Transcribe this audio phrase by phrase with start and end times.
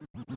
[0.00, 0.35] Shine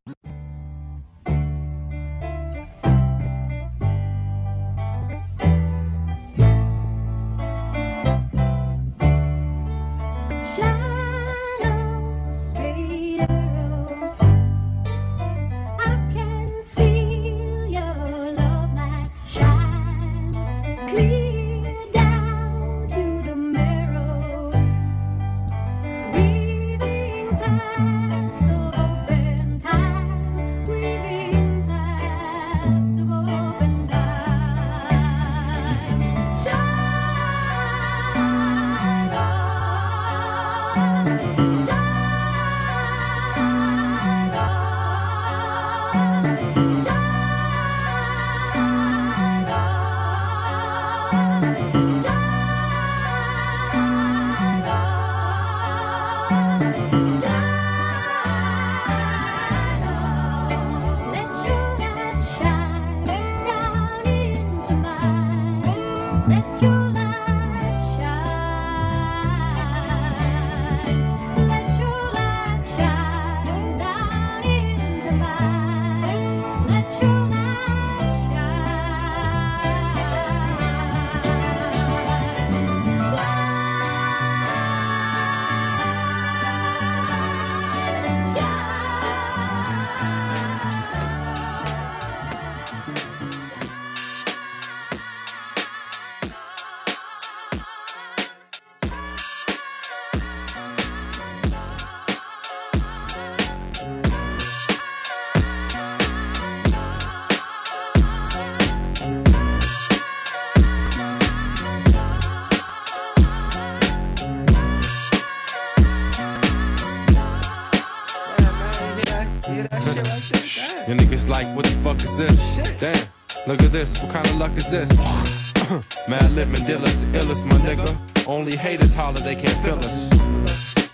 [122.80, 123.08] Damn,
[123.46, 124.90] look at this, what kind of luck is this?
[126.08, 128.26] Madlib and Dilla's the illest, my nigga.
[128.26, 130.10] Only haters holler, they can't feel us.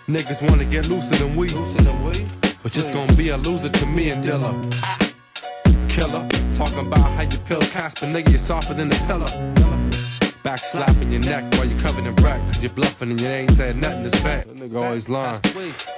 [0.08, 1.48] Niggas wanna get looser than we.
[2.64, 4.50] But just gonna be a loser to me and Dilla.
[5.88, 9.30] Killer, talking about how you pill Casper, nigga, you're softer than the pillar.
[10.42, 13.52] Back slapping your neck while you're covered in wreck, cause you're bluffing and you ain't
[13.52, 14.48] said nothing to spec.
[14.48, 15.40] That nigga always lying.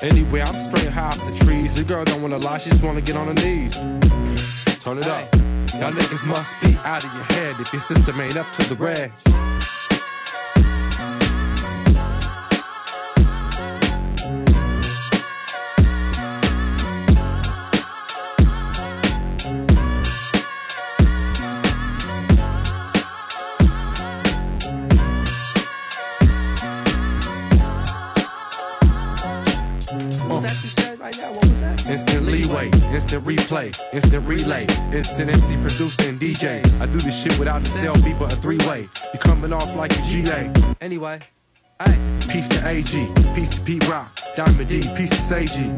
[0.02, 1.78] Anyway, I'm straight high off the trees.
[1.78, 3.76] Your girl don't wanna lie, she just wanna get on her knees.
[4.84, 5.47] Turn it up.
[5.80, 8.76] Y'all niggas must be out of your head if your system ain't up to the
[8.76, 9.12] red.
[33.08, 36.60] Instant replay, instant relay, instant MC producing DJ.
[36.82, 38.90] I do this shit without the cell but a three way.
[39.14, 40.52] You coming off like a GA.
[40.82, 41.22] Anyway,
[41.86, 45.74] hey, Peace to AG, peace to Pete Rock, Diamond D, peace to Seiji.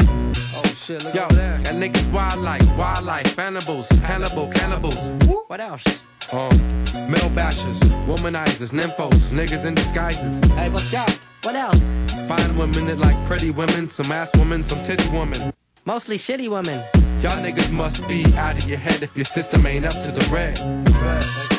[0.55, 1.59] oh shit, look Yo, over there.
[1.59, 5.11] that niggas wildlife, wildlife, cannibals, Hannibal, cannibals.
[5.45, 5.83] What else?
[6.31, 6.49] Um,
[6.93, 10.39] male bashers, womanizers, nymphos, niggas in disguises.
[10.53, 11.11] Hey, what's up?
[11.43, 11.99] What else?
[12.27, 15.53] Fine women that like pretty women, some ass women, some titty women.
[15.89, 16.85] Mostly shitty women.
[17.23, 20.23] Y'all niggas must be out of your head if your system ain't up to the
[20.31, 21.58] red.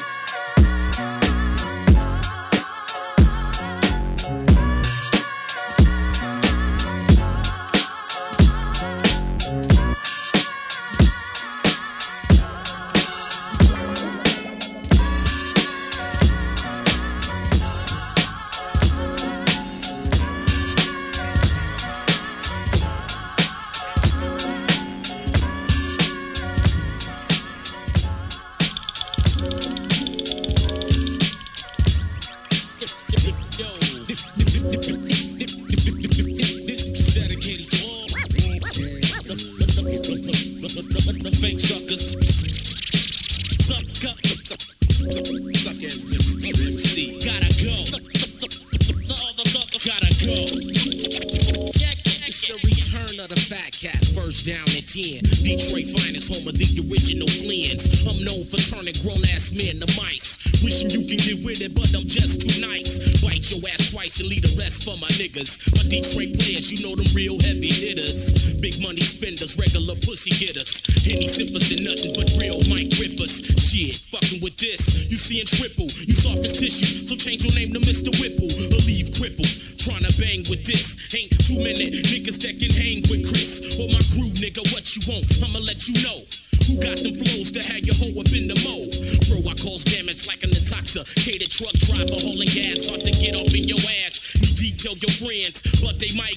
[70.30, 70.82] Pussy getters.
[71.04, 73.42] Henny sippers and nothing but real mic rippers.
[73.58, 75.10] Shit, fucking with this.
[75.10, 77.06] You seeing triple, you soft as tissue.
[77.06, 78.10] So change your name to Mr.
[78.20, 79.50] Whipple or leave crippled.
[79.80, 80.96] Tryna bang with this.
[81.14, 84.62] Ain't too many niggas that can hang with Chris or my crew, nigga.
[84.72, 85.26] What you want?
[85.42, 86.20] I'ma let you know.
[86.68, 88.86] Who got them flows to have your hoe up in the mo?
[89.26, 92.86] Bro, I cause damage like an intoxicated truck driver hauling gas.
[92.86, 94.36] About to get off in your ass.
[94.36, 96.36] You detail your friends, but they might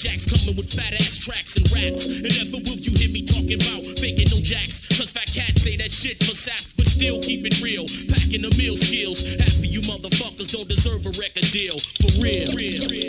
[0.00, 2.08] jacks coming with fat ass tracks and raps.
[2.08, 4.88] And never will you hear me talking about faking no jacks.
[4.96, 7.84] Cause fat cats say that shit for saps, but still keep it real.
[8.08, 9.36] Packing the meal skills.
[9.36, 11.76] Half of you motherfuckers don't deserve a record deal.
[12.00, 12.56] For real.
[12.56, 12.99] real.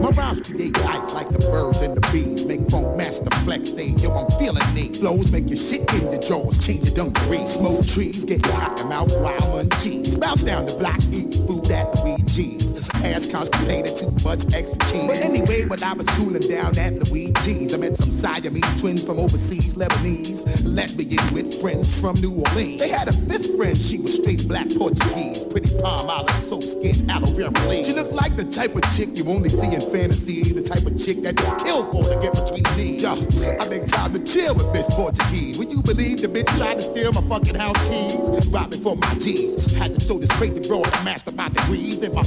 [0.00, 2.44] My rhymes create life like the birds and the bees.
[2.44, 4.98] Make funk master flex say, yo, I'm feeling these.
[4.98, 7.54] Flows make your shit in the jaws, change your dungarees.
[7.54, 10.16] Smoke trees, get cotton mouth, wild mun cheese.
[10.16, 15.06] Bounce down the block, eat food at the Ass constipated, too much extra cheese.
[15.06, 19.18] But anyway, when I was cooling down at Luigi's, I met some Siamese twins from
[19.18, 20.44] overseas, Lebanese.
[20.64, 22.80] Let me in with friends from New Orleans.
[22.80, 25.44] They had a fifth friend, she was straight black Portuguese.
[25.44, 27.52] Pretty palm olive, soap skin, aloe vera.
[27.84, 30.54] She looks like the type of chick you only see in fantasies.
[30.54, 33.02] The type of chick that you kill for to get between knees.
[33.02, 33.12] Yo,
[33.58, 35.58] I make time to chill with Miss Portuguese.
[35.58, 38.48] Would you believe the bitch tried to steal my fucking house keys?
[38.48, 39.72] Robbing for my G's.
[39.74, 42.22] Had to show this crazy broad I master my degrees and my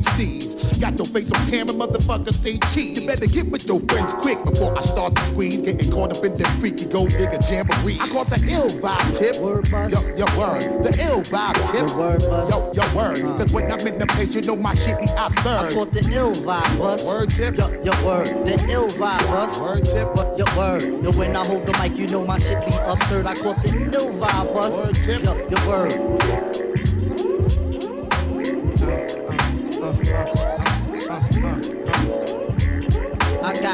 [0.00, 0.80] PhDs.
[0.80, 3.00] Got your face on camera, motherfucker, say cheese.
[3.00, 5.62] You better get with your friends quick before I start to squeeze.
[5.62, 7.98] Getting caught up in them freaky gold digger jamboree.
[8.00, 9.40] I caught the ill vibe tip.
[9.40, 9.92] Word buzz.
[9.92, 10.82] Yo, yo, word.
[10.82, 11.86] The ill vibe tip.
[11.88, 12.50] The word buzz.
[12.50, 13.20] Yo, yo, word.
[13.20, 13.38] Uh-huh.
[13.38, 15.46] Cause when I'm in the place, you know my shit be absurd.
[15.46, 17.04] I caught the ill vibe, bus.
[17.04, 17.56] Word tip.
[17.56, 18.26] Yo, yo, word.
[18.46, 19.58] The ill vibe, bus.
[19.60, 20.08] Word tip.
[20.38, 20.82] Yo, word.
[21.04, 23.26] Yo, when I hold the mic, you know my shit be absurd.
[23.26, 24.76] I caught the ill vibe, bus.
[24.76, 25.22] Word tip.
[25.22, 26.69] Yo, yo, word.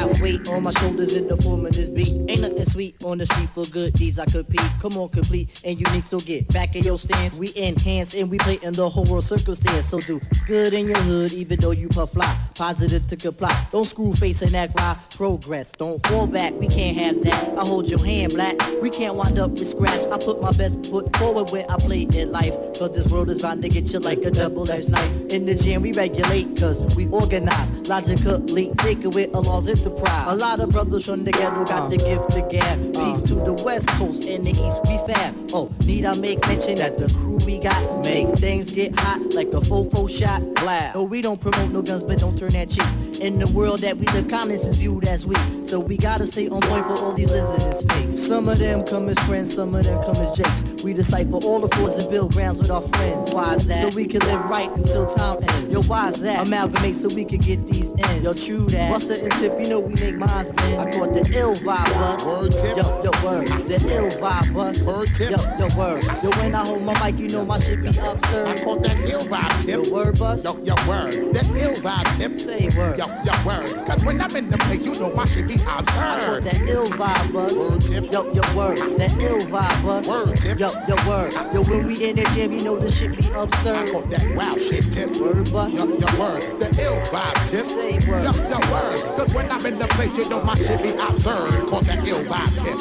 [0.07, 2.29] Got weight on my shoulders in the form of this beat.
[2.29, 4.61] Ain't nothing sweet on the street for good deeds I compete.
[4.81, 7.35] Come on, complete and unique, so get back in your stance.
[7.35, 9.87] We enhance and we play in the whole world circumstance.
[9.87, 12.37] So do good in your hood, even though you puff fly.
[12.55, 13.67] Positive to comply.
[13.71, 14.97] Don't screw face and act right.
[15.15, 16.53] Progress, don't fall back.
[16.53, 17.57] We can't have that.
[17.57, 18.55] I hold your hand, black.
[18.81, 20.05] We can't wind up with scratch.
[20.07, 22.53] I put my best foot forward when I play in life.
[22.77, 25.11] Cause this world is bound to get you like a double-edged knife.
[25.29, 27.71] In the gym, we regulate, cause we organize.
[27.87, 30.33] Logically, thinking with a law's enterprise.
[30.33, 32.79] A lot of brothers from the ghetto got the gift to gab.
[32.93, 35.35] Peace to the west coast and the east, we fab.
[35.53, 39.47] Oh, need I make mention that the crew we got make things get hot like
[39.47, 40.95] a fofo shot blast.
[40.95, 42.85] No, we don't promote no guns, but don't turn that cheek.
[43.21, 45.39] In the world that we live, kindness is viewed as weak.
[45.63, 48.21] So we gotta stay on point for all these lizards and snakes.
[48.21, 50.83] Some of them come as friends, some of them come as jakes.
[50.83, 53.33] We decipher all the flaws and build grounds with our friends.
[53.33, 53.91] Why is that?
[53.91, 55.73] So we can live right until time ends.
[55.73, 56.45] Yo, why is that?
[56.45, 58.23] Amalgamate so we can get these ends.
[58.23, 58.93] Yo, true that.
[58.93, 60.81] Busta and tip, you know we make minds bend.
[60.81, 62.25] I caught the ill vibe bus.
[62.25, 62.77] Word tip.
[62.77, 63.47] Yo, yo, word.
[63.47, 64.81] The ill vibe bus.
[64.83, 65.31] Word tip.
[65.31, 66.03] Yo, yo, word.
[66.23, 68.47] Yo, when I hold my mic, you know my shit be absurd.
[68.47, 69.85] I caught that ill vibe tip.
[69.85, 70.43] Yo, word bus.
[70.43, 71.33] Yo, yo, word.
[71.33, 72.37] That ill vibe tip.
[72.37, 72.97] Say word.
[72.99, 73.87] Yo, yo, word.
[73.87, 75.87] Cause when I'm in the place, you know my shit be absurd.
[75.97, 77.53] I caught that ill vibe bus.
[77.53, 78.11] Word tip.
[78.11, 78.77] Yo, yo, word.
[78.99, 80.07] That ill vibe bus.
[80.07, 80.59] Word tip.
[80.59, 81.33] Yo, yo, word.
[81.53, 83.89] Yo, when we in the gym, you know the shit be I absurd.
[83.91, 85.15] caught that wild shit tip.
[85.17, 85.71] Word bus.
[85.73, 86.41] Yo, yo, word.
[86.59, 87.65] The ill vibe tip.
[87.65, 88.23] Say word.
[88.23, 88.99] Yo, yo, word.
[89.17, 91.67] Cause when I'm in the place, you know my shit be absurd.
[91.67, 92.77] Caught that ill vibe tip.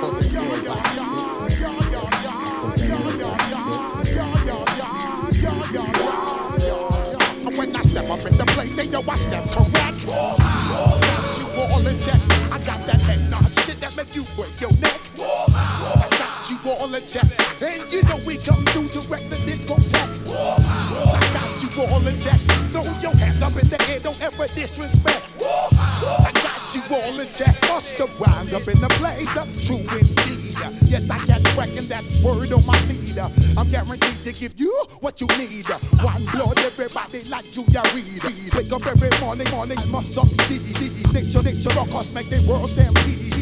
[0.00, 0.92] Caught that vibe.
[7.56, 10.06] When I step up in the place, say yo, I step correct.
[10.06, 12.20] Got you all in check.
[12.50, 15.00] I got that head nod shit that make you break your neck.
[15.18, 17.26] I got you all in check.
[17.60, 20.10] And you know we come through to wreck the discotheque.
[20.28, 22.61] I got you all in check.
[23.42, 25.22] Up in the air, don't ever disrespect.
[25.42, 27.60] I got you all in check.
[27.62, 29.28] Bust the rhymes up in the place.
[29.36, 30.54] uh, True indeed.
[30.86, 33.18] Yes, I can reckon that's word on my seed.
[33.58, 35.66] I'm guaranteed to give you what you need.
[36.00, 38.22] One blood, everybody like Junior Reid.
[38.54, 40.62] Wake up every morning, morning, must succeed.
[41.12, 43.34] Nation, nation, rockers make the world stampede.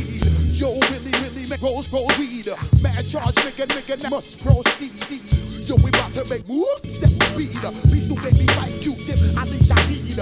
[0.59, 2.49] Yo, Willie, Willie, make rose, rose weed.
[2.83, 5.50] Mad charge, nigga, nigga, must proceed.
[5.71, 7.55] Yo, we about to make moves, set speed.
[7.87, 10.19] Please do make me fight Q-tip, I think I need.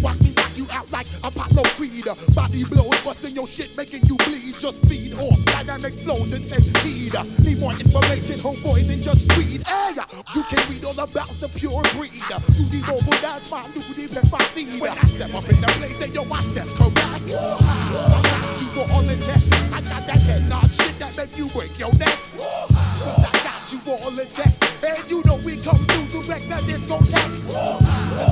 [0.00, 2.06] Watch me knock you out like Apollo Creed.
[2.36, 4.54] Body blows, busting your shit, making you bleed.
[4.60, 7.14] Just feed off dynamic flows and take heed.
[7.42, 9.66] Need more information, homeboy, than just read.
[9.66, 9.96] Hey,
[10.36, 12.22] you can read all about the pure breed.
[12.54, 14.80] You need over that's my deep and my seed.
[14.80, 16.94] When I step up in the place, then yo, I step correct.
[16.94, 19.42] I got you all in check.
[19.74, 22.16] I got that head nod shit that make you break your neck.
[22.38, 24.61] Cause I got you all in check.
[24.84, 27.46] And you know we come through to wreck the discotheque.
[27.46, 27.82] Cause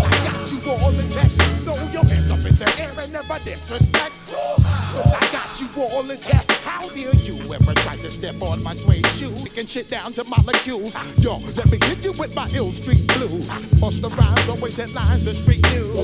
[0.07, 1.50] I got you all in check.
[1.71, 4.13] Throw your hands up in the air and never disrespect.
[4.33, 6.45] I got you all in check.
[6.65, 9.33] How dare you ever try to step on my suede shoe?
[9.45, 10.97] Kicking shit down to molecules.
[11.19, 13.47] Yo, let me hit you with my ill street blues.
[13.81, 15.97] Bust the rhymes, always headlines, the street news.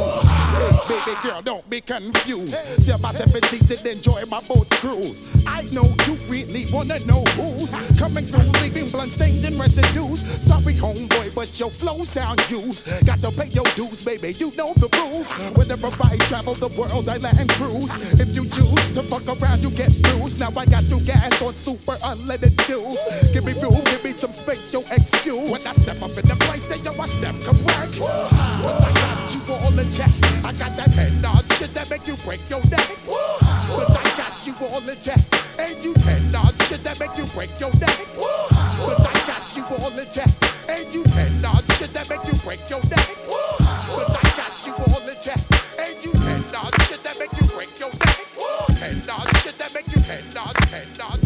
[0.87, 2.54] Hey, baby girl, don't be confused.
[2.82, 5.32] Sell my seven seats and enjoy my boat cruise.
[5.46, 10.23] I know you really wanna know who's coming through, leaving blunt stains and residues.
[10.46, 12.87] Sorry, homeboy, but your flow sound used.
[13.04, 14.32] Got to pay your dues, baby.
[14.32, 15.56] You know the rules.
[15.57, 17.91] Whenever I travel the world, I land cruise.
[18.21, 20.39] If you choose to fuck around, you get bruised.
[20.39, 22.99] Now I got you gas on super unleaded fuels.
[23.33, 25.51] Give me room, give me some space, your excuse.
[25.51, 27.99] When I step up in the place, then yo, I step correct.
[27.99, 30.13] But I got you all in check.
[30.45, 32.89] I got that head nod shit that make you break your neck.
[33.07, 35.21] But I got you all in check.
[35.59, 37.97] And you head nod shit that make you break your neck.
[38.15, 40.31] But I got you all in check.
[40.69, 43.56] And you head nod shit that make you break your neck.
[50.07, 51.25] Shit that make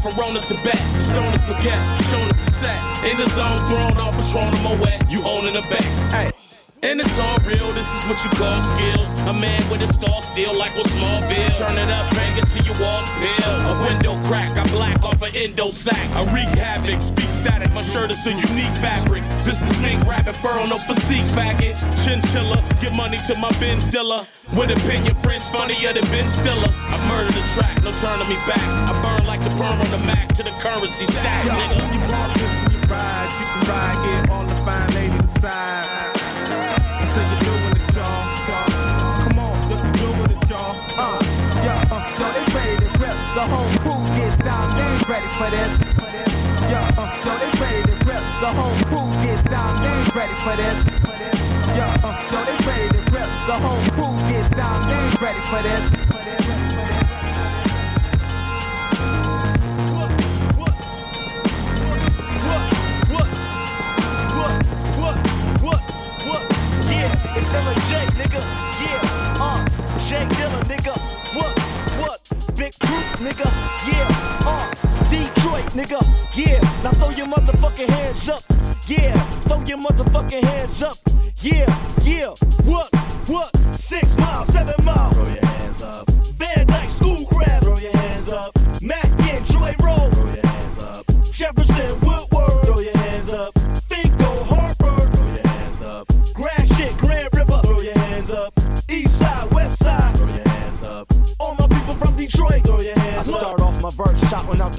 [0.00, 0.80] from Rona to Bet.
[1.04, 2.80] Stone is Paquette, shown the set.
[3.04, 5.10] In the zone, thrown off Patron on my wet.
[5.10, 6.12] You owning the banks.
[6.12, 6.30] Hey.
[6.82, 9.08] And it's all real, this is what you call skills.
[9.28, 11.58] A man with a stall steel like a Smallville.
[11.58, 12.89] Turn it up, bang it till your walls
[15.34, 16.08] endo sack.
[16.16, 19.22] I wreak havoc, speak static, my shirt is a unique fabric.
[19.44, 21.76] This is mink rapping fur on no physique faggot.
[22.04, 24.26] Chinchilla, give money to my Ben Stiller.
[24.56, 26.72] With opinion, friends funnier than Ben Stiller.
[26.72, 28.62] I murder the track, no turning me back.
[28.88, 31.94] I burn like the perm on the Mac to the currency stack, nigga.
[31.94, 35.99] You walk this when you ride, you can ride, get all the fine ladies inside.
[45.10, 45.74] Ready for this.
[46.70, 48.22] Yeah, uh, so they ready to rip.
[48.38, 50.78] The whole crew gets down, they ready for this.
[51.74, 53.26] Yeah, uh, so they ready to rip.
[53.50, 55.82] The whole crew gets down, they ready for this.
[67.32, 67.48] It's
[67.88, 68.40] J, nigga.
[68.80, 69.58] Yeah, uh,
[69.98, 70.94] J Dilla, nigga.
[71.34, 71.58] What,
[71.98, 72.20] what?
[72.56, 73.46] Big group, nigga.
[73.90, 74.79] Yeah, uh,
[75.10, 76.00] Detroit, nigga.
[76.36, 78.42] Yeah, now throw your motherfucking hands up.
[78.86, 80.96] Yeah, throw your motherfucking hands up.
[81.40, 81.66] Yeah,
[82.02, 82.28] yeah,
[82.64, 82.88] what,
[83.26, 83.50] what?
[83.74, 85.16] Six miles, seven miles.
[85.16, 86.08] Throw your hands up.
[86.38, 87.64] Van Dyke Schoolcraft.
[87.64, 88.52] Throw your hands up.
[88.80, 89.74] Mac and Troy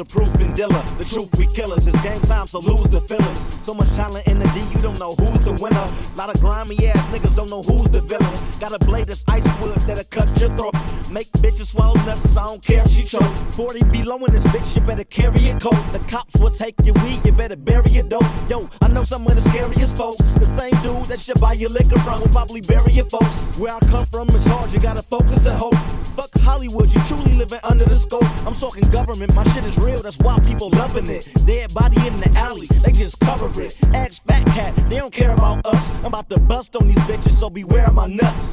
[0.02, 0.82] the proof and Dilla.
[0.98, 1.86] The truth we killers.
[1.86, 3.40] It's game time, so lose the feelings.
[3.64, 5.86] So much talent in the D, you don't know who's the winner.
[6.16, 8.36] Lot of grimy ass niggas don't know who's the villain.
[8.60, 10.74] Got a blade that's ice wood that'll cut your throat.
[11.12, 13.36] Make bitches swallow nuts, I don't care if she choke.
[13.54, 15.84] 40 below in this bitch, you better carry it cold.
[15.92, 18.24] The cops will take your weed, you better bury it dope.
[18.50, 20.24] Yo, I know some of the scariest folks.
[20.32, 23.36] The same dude that should buy your liquor from will probably bury your folks.
[23.60, 25.76] Where I come from is hard, you gotta focus and hope.
[26.16, 28.24] Fuck Hollywood, you truly living under the scope.
[28.46, 31.28] I'm talking government, my shit is real, that's why people loving it.
[31.46, 33.78] Dead body in the alley, they just cover it.
[33.94, 35.90] Ask Phat Kat, they don't care about us.
[36.00, 38.46] I'm about to bust on these bitches, so beware of my nuts.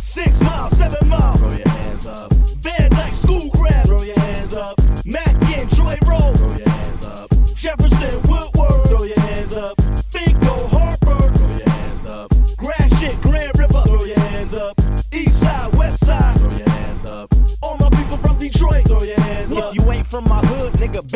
[0.00, 1.40] Six miles, seven miles.
[1.40, 2.32] Throw your hands up.
[2.62, 3.86] Van Dyke Schoolcraft.
[3.86, 4.78] Throw your hands up.
[5.04, 6.36] Mac and Troy Road.
[6.38, 7.30] Throw your hands up.
[7.54, 8.25] Jefferson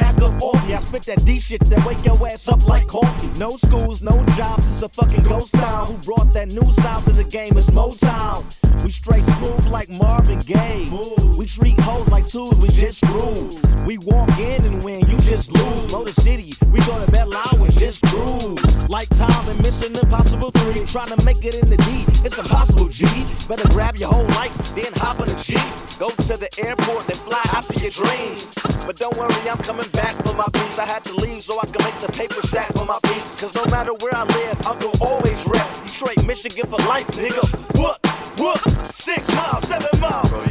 [0.00, 0.74] back up off me.
[0.74, 3.30] I spit that D shit that wake your ass up like coffee.
[3.38, 5.86] No schools, no jobs, it's a fucking ghost town.
[5.86, 7.56] Who brought that new style to the game?
[7.56, 8.44] It's Motown.
[8.82, 10.88] We straight smooth like Marvin Gaye.
[11.36, 13.50] We treat hoes like tools, we just screw.
[13.86, 15.92] We walk in and win, you just lose.
[15.92, 18.88] Motor City, we go to loud and just cruise.
[18.88, 20.84] Like Tom and Mission Impossible 3.
[20.86, 23.04] Trying to make it in the D, it's impossible, G.
[23.48, 25.54] Better grab your whole life, then hop on a G.
[25.98, 28.59] Go to the airport and fly after your dreams.
[28.86, 30.78] But don't worry, I'm coming back for my piece.
[30.78, 33.40] I had to leave so I can make the paper stack for my piece.
[33.40, 35.66] Cause no matter where I live, I'm gonna always rep.
[35.86, 37.44] Detroit, Michigan for life, nigga.
[37.78, 37.98] What?
[38.38, 38.92] What?
[38.92, 40.49] Six miles, seven miles.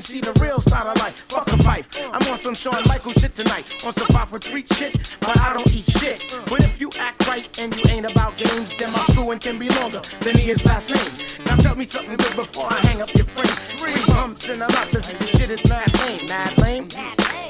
[0.00, 1.18] And see the real side of life.
[1.28, 1.86] Fuck a fife.
[2.10, 5.52] I'm on some Shawn Michael shit tonight, on some five foot freak shit, but I
[5.52, 6.34] don't eat shit.
[6.46, 9.68] But if you act right and you ain't about games, then my schooling can be
[9.68, 11.44] longer than his last name.
[11.44, 13.54] Now tell me something good before I hang up your frame.
[13.76, 16.88] Three humps in a mouth, the the shit is mad lame, mad lame,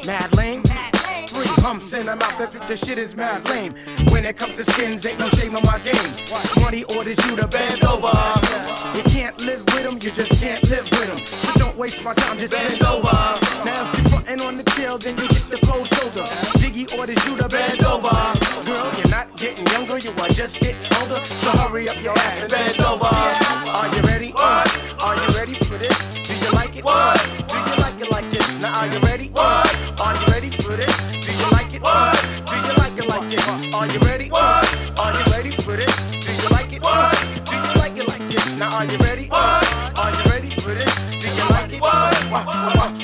[0.05, 0.65] mad lame.
[1.29, 3.75] Three humps in a mouth, the the shit is mad lame.
[4.11, 5.29] When it comes to skins, ain't no
[12.41, 12.80] just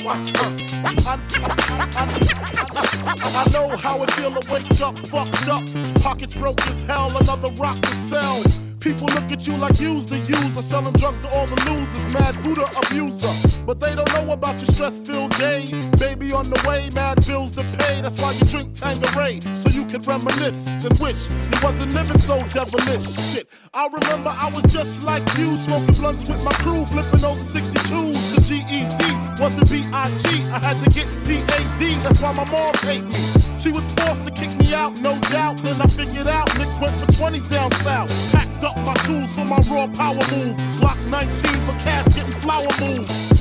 [0.07, 0.73] watch, watch,
[3.35, 5.65] I know how it feel to wake up fucked up.
[6.01, 8.41] Pockets broke as hell, another rock to sell.
[8.79, 12.41] People look at you like you's the user, selling drugs to all the losers, mad
[12.41, 13.33] Buddha abuser.
[13.65, 15.65] But they don't know about your stress-filled day.
[15.99, 17.99] Baby on the way, mad bills to pay.
[17.99, 22.41] That's why you drink Tanqueray, so you can reminisce and wish you wasn't living so
[22.53, 23.33] devilish.
[23.33, 27.41] Shit, I remember I was just like you, smoking blunts with my crew, flipping over
[27.41, 28.36] 62s.
[28.47, 30.43] The GED wasn't B-I-G.
[30.47, 31.95] I had to get P-A-D.
[31.99, 33.59] That's why my mom hate me.
[33.59, 35.57] She was forced to kick me out, no doubt.
[35.57, 38.09] Then I figured out Nicks went for 20 down south.
[38.31, 40.55] Packed up my tools for my raw power move.
[40.79, 41.27] Block 19
[41.67, 43.33] for casket and flower moves.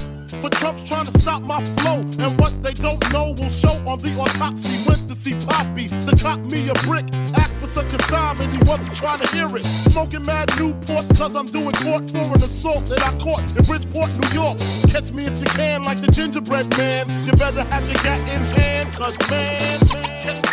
[0.43, 4.01] But Trump's trying to stop my flow, and what they don't know will show on
[4.01, 4.83] the autopsy.
[4.89, 7.07] Went to see Poppy to cop me a brick.
[7.67, 9.63] For such a sign, and he wasn't trying to hear it.
[9.91, 14.17] Smoking mad Newports, cause I'm doing court for an assault that I caught in Bridgeport,
[14.19, 14.59] New York.
[14.89, 17.09] Catch me if you can, like the gingerbread man.
[17.25, 19.81] You better have your gat in hand, cause man.
[20.21, 20.47] Catch,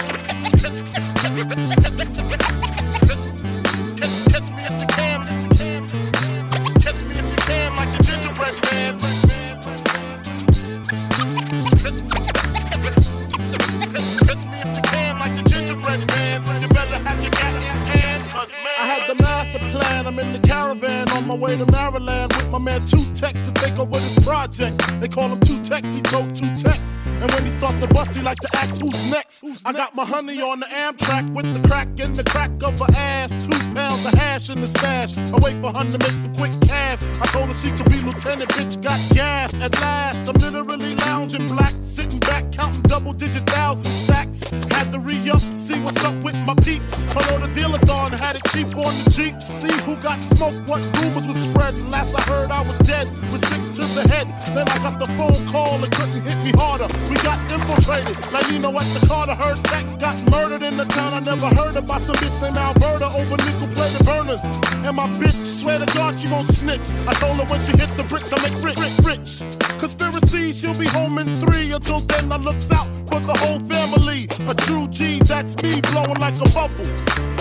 [21.33, 24.79] my way to Maryland with my man Two Tex to take over this project.
[25.01, 26.92] They call him Two Tex, he told Two Tex.
[27.23, 29.45] And when he start to bust, he like to ask who's next.
[29.63, 32.93] I got my honey on the Amtrak with the crack in the crack of her
[32.97, 33.29] ass.
[33.45, 35.17] Two pounds of hash in the stash.
[35.17, 37.01] I wait for her to make some quick cash.
[37.21, 39.53] I told her she could be lieutenant, bitch got gas.
[39.53, 44.41] At last, I'm literally lounging black, sitting back, counting double digit thousand stacks.
[44.69, 47.05] Had to re up, see what's up with my peeps.
[47.13, 49.41] Told her the dealer thon had it cheap on the Jeep.
[49.41, 51.89] See who got smoked, what rumors was spreading.
[51.89, 54.27] Last I heard, I was dead with six to the head.
[54.55, 56.87] Then I got the phone call, it couldn't hit me harder.
[57.13, 58.17] We got infiltrated.
[58.59, 62.01] Know at the Carter heard that got murdered in the town I never heard about.
[62.01, 64.41] Some bitch named Alberta over nickel plated burners.
[64.87, 66.81] And my bitch swear to God she won't snitch.
[67.07, 69.43] I told her when she hit the bricks I make rich, rich, rich.
[69.79, 71.71] Conspiracy, she'll be home in three.
[71.71, 74.27] Until then I looks out for the whole family.
[74.49, 76.87] A true G, that's me blowing like a bubble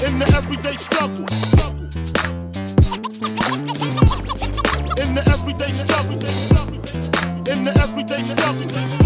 [0.04, 1.24] in the everyday struggle.
[5.00, 6.20] In the everyday struggle.
[7.50, 9.01] In the everyday struggle.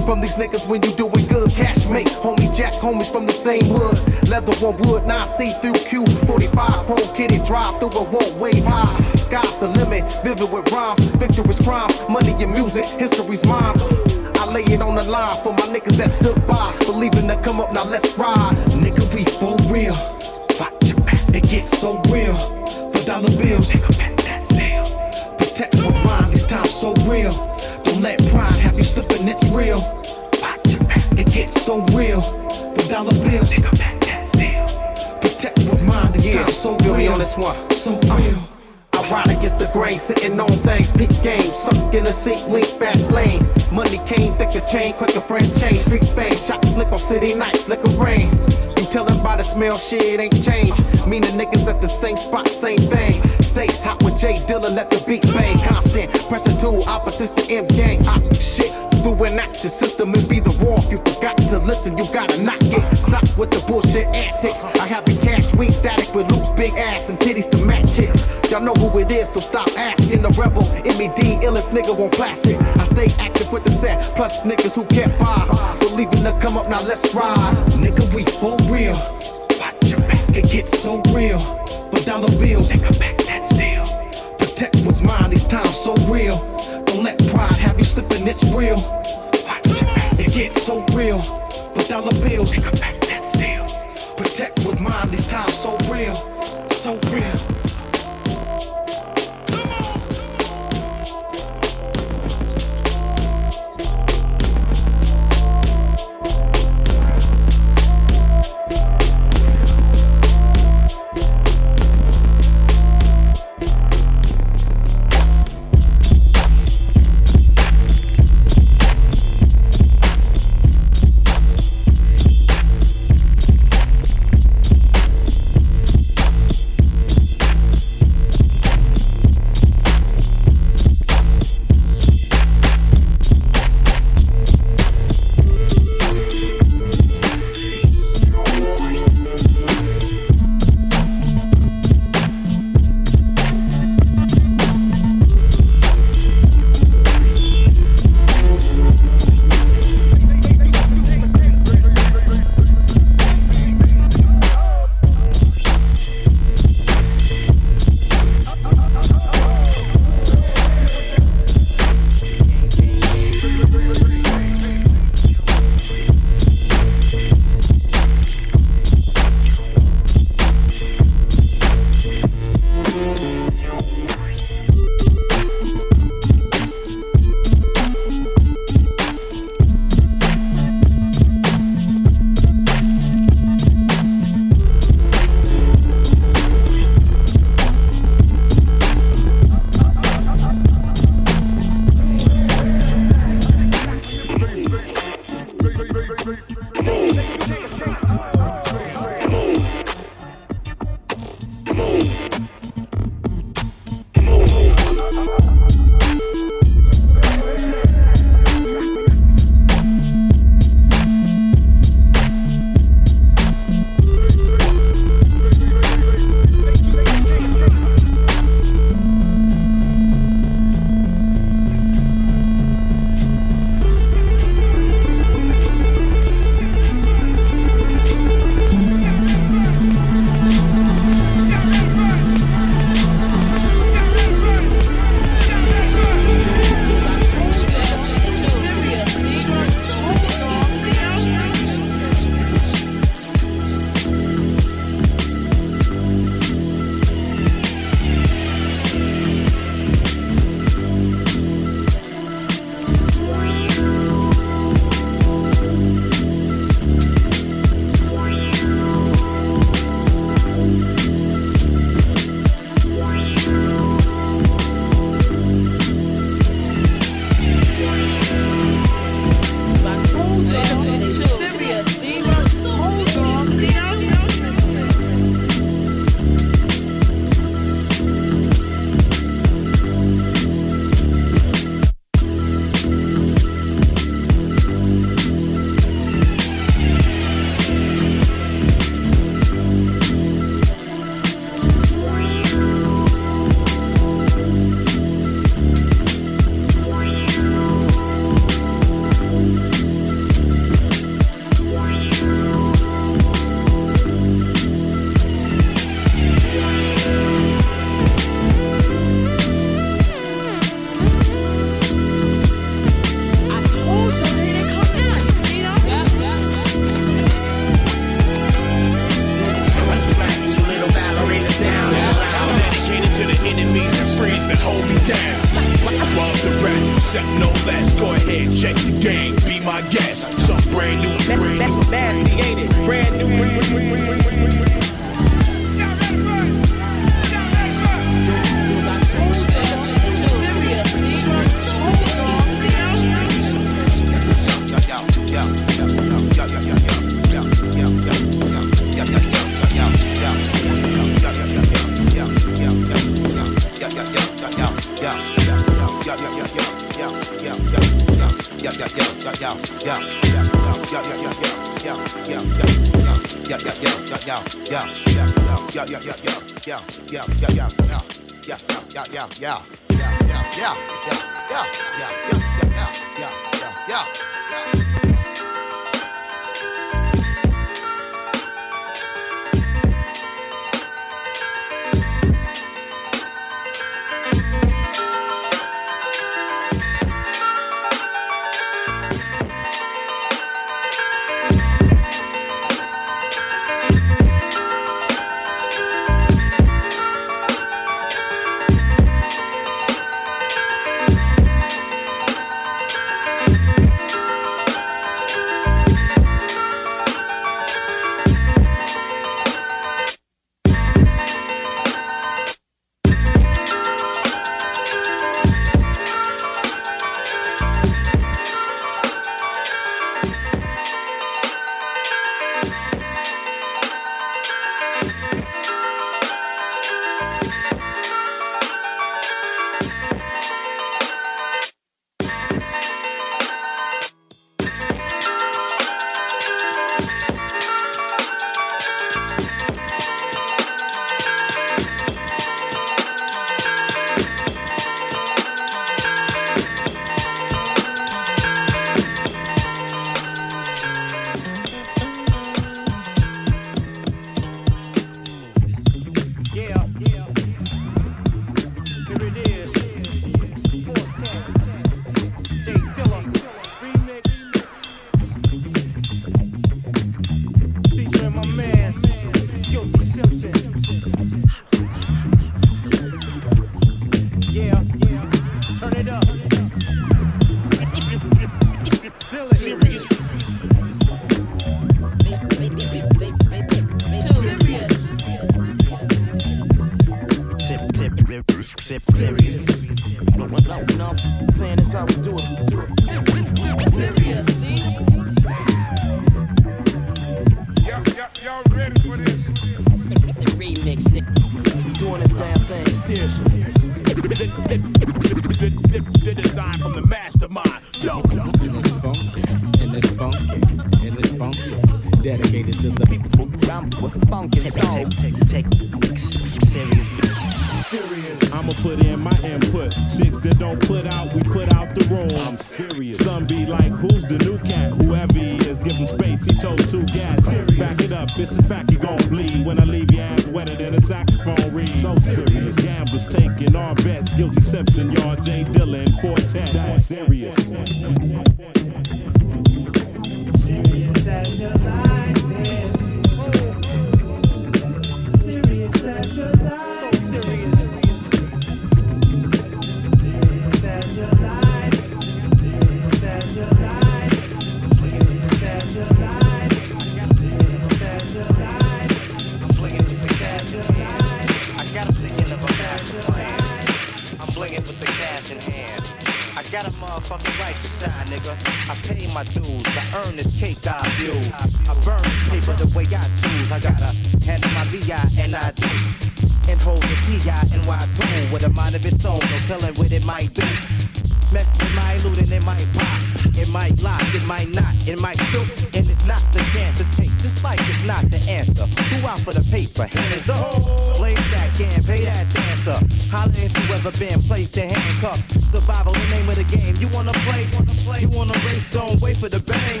[589.86, 590.06] paper.
[590.06, 590.82] Hands up,
[591.16, 592.98] blaze that can, pay that dancer.
[593.30, 595.42] Holla if you ever been placed in handcuffs.
[595.70, 596.94] Survival, the name of the game.
[597.00, 597.66] You wanna play?
[597.74, 598.90] wanna play, You wanna race?
[598.92, 600.00] Don't wait for the bang.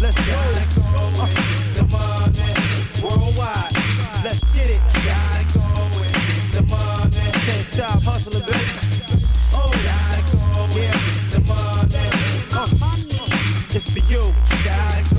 [0.00, 0.32] Let's go.
[0.32, 0.90] Gotta go
[1.22, 2.52] and get the money.
[3.02, 3.74] Worldwide,
[4.24, 4.80] let's get it.
[5.06, 5.66] Gotta go
[6.02, 6.14] and
[6.56, 7.26] the money.
[7.46, 8.74] Can't stop hustling, baby.
[9.54, 10.98] Oh, gotta go and get
[11.32, 12.06] the money.
[12.52, 12.66] Uh,
[13.76, 14.22] it's for you.
[14.64, 15.15] Gotta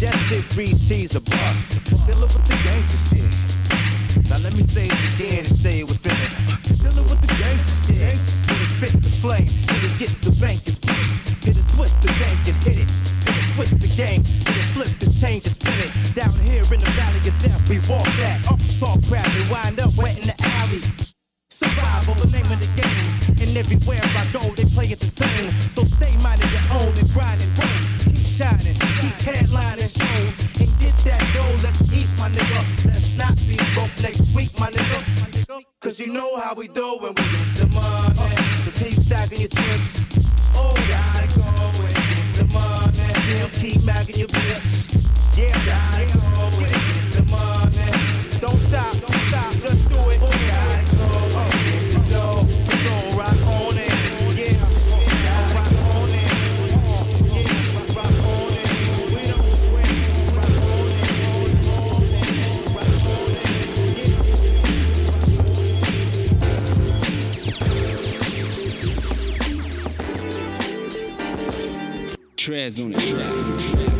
[0.00, 1.76] That shit, three T's a bust.
[2.08, 3.28] Dealing with the gangster shit.
[4.32, 6.32] Now let me say it again and say it was in it.
[6.80, 8.16] Dealing with the gangster shit.
[8.16, 9.44] Hit it, spit the flame.
[9.44, 11.04] Hit it, get the bank is big.
[11.44, 12.88] Hit it, twist the bank and hit it.
[13.28, 14.24] Hit it, switch the game.
[14.24, 15.92] Hit it, flip the change and spin it.
[16.16, 18.40] Down here in the valley of death, we walk that.
[18.48, 20.80] Up, the talk crowd, we wind up wet in the alley
[21.52, 23.04] survival, the name of the game.
[23.36, 25.52] And everywhere I go, they play it the same.
[25.76, 27.99] So stay minded your own and grind and grind.
[28.40, 30.32] Shining, keep headlining shows.
[30.60, 32.86] And get that dough, let's eat, my nigga.
[32.86, 35.62] Let's not be broke next week, my nigga.
[35.82, 38.32] Cause you know how we do when we get the money.
[38.64, 40.00] So keep stacking your chips.
[40.56, 41.44] Oh, gotta go
[41.84, 43.12] and get the money.
[43.28, 45.36] Yeah, keep magging your bitch.
[45.36, 46.24] Yeah, gotta go
[46.64, 48.40] and get the money.
[48.40, 49.19] Don't stop, don't
[72.40, 73.99] Trez on on it.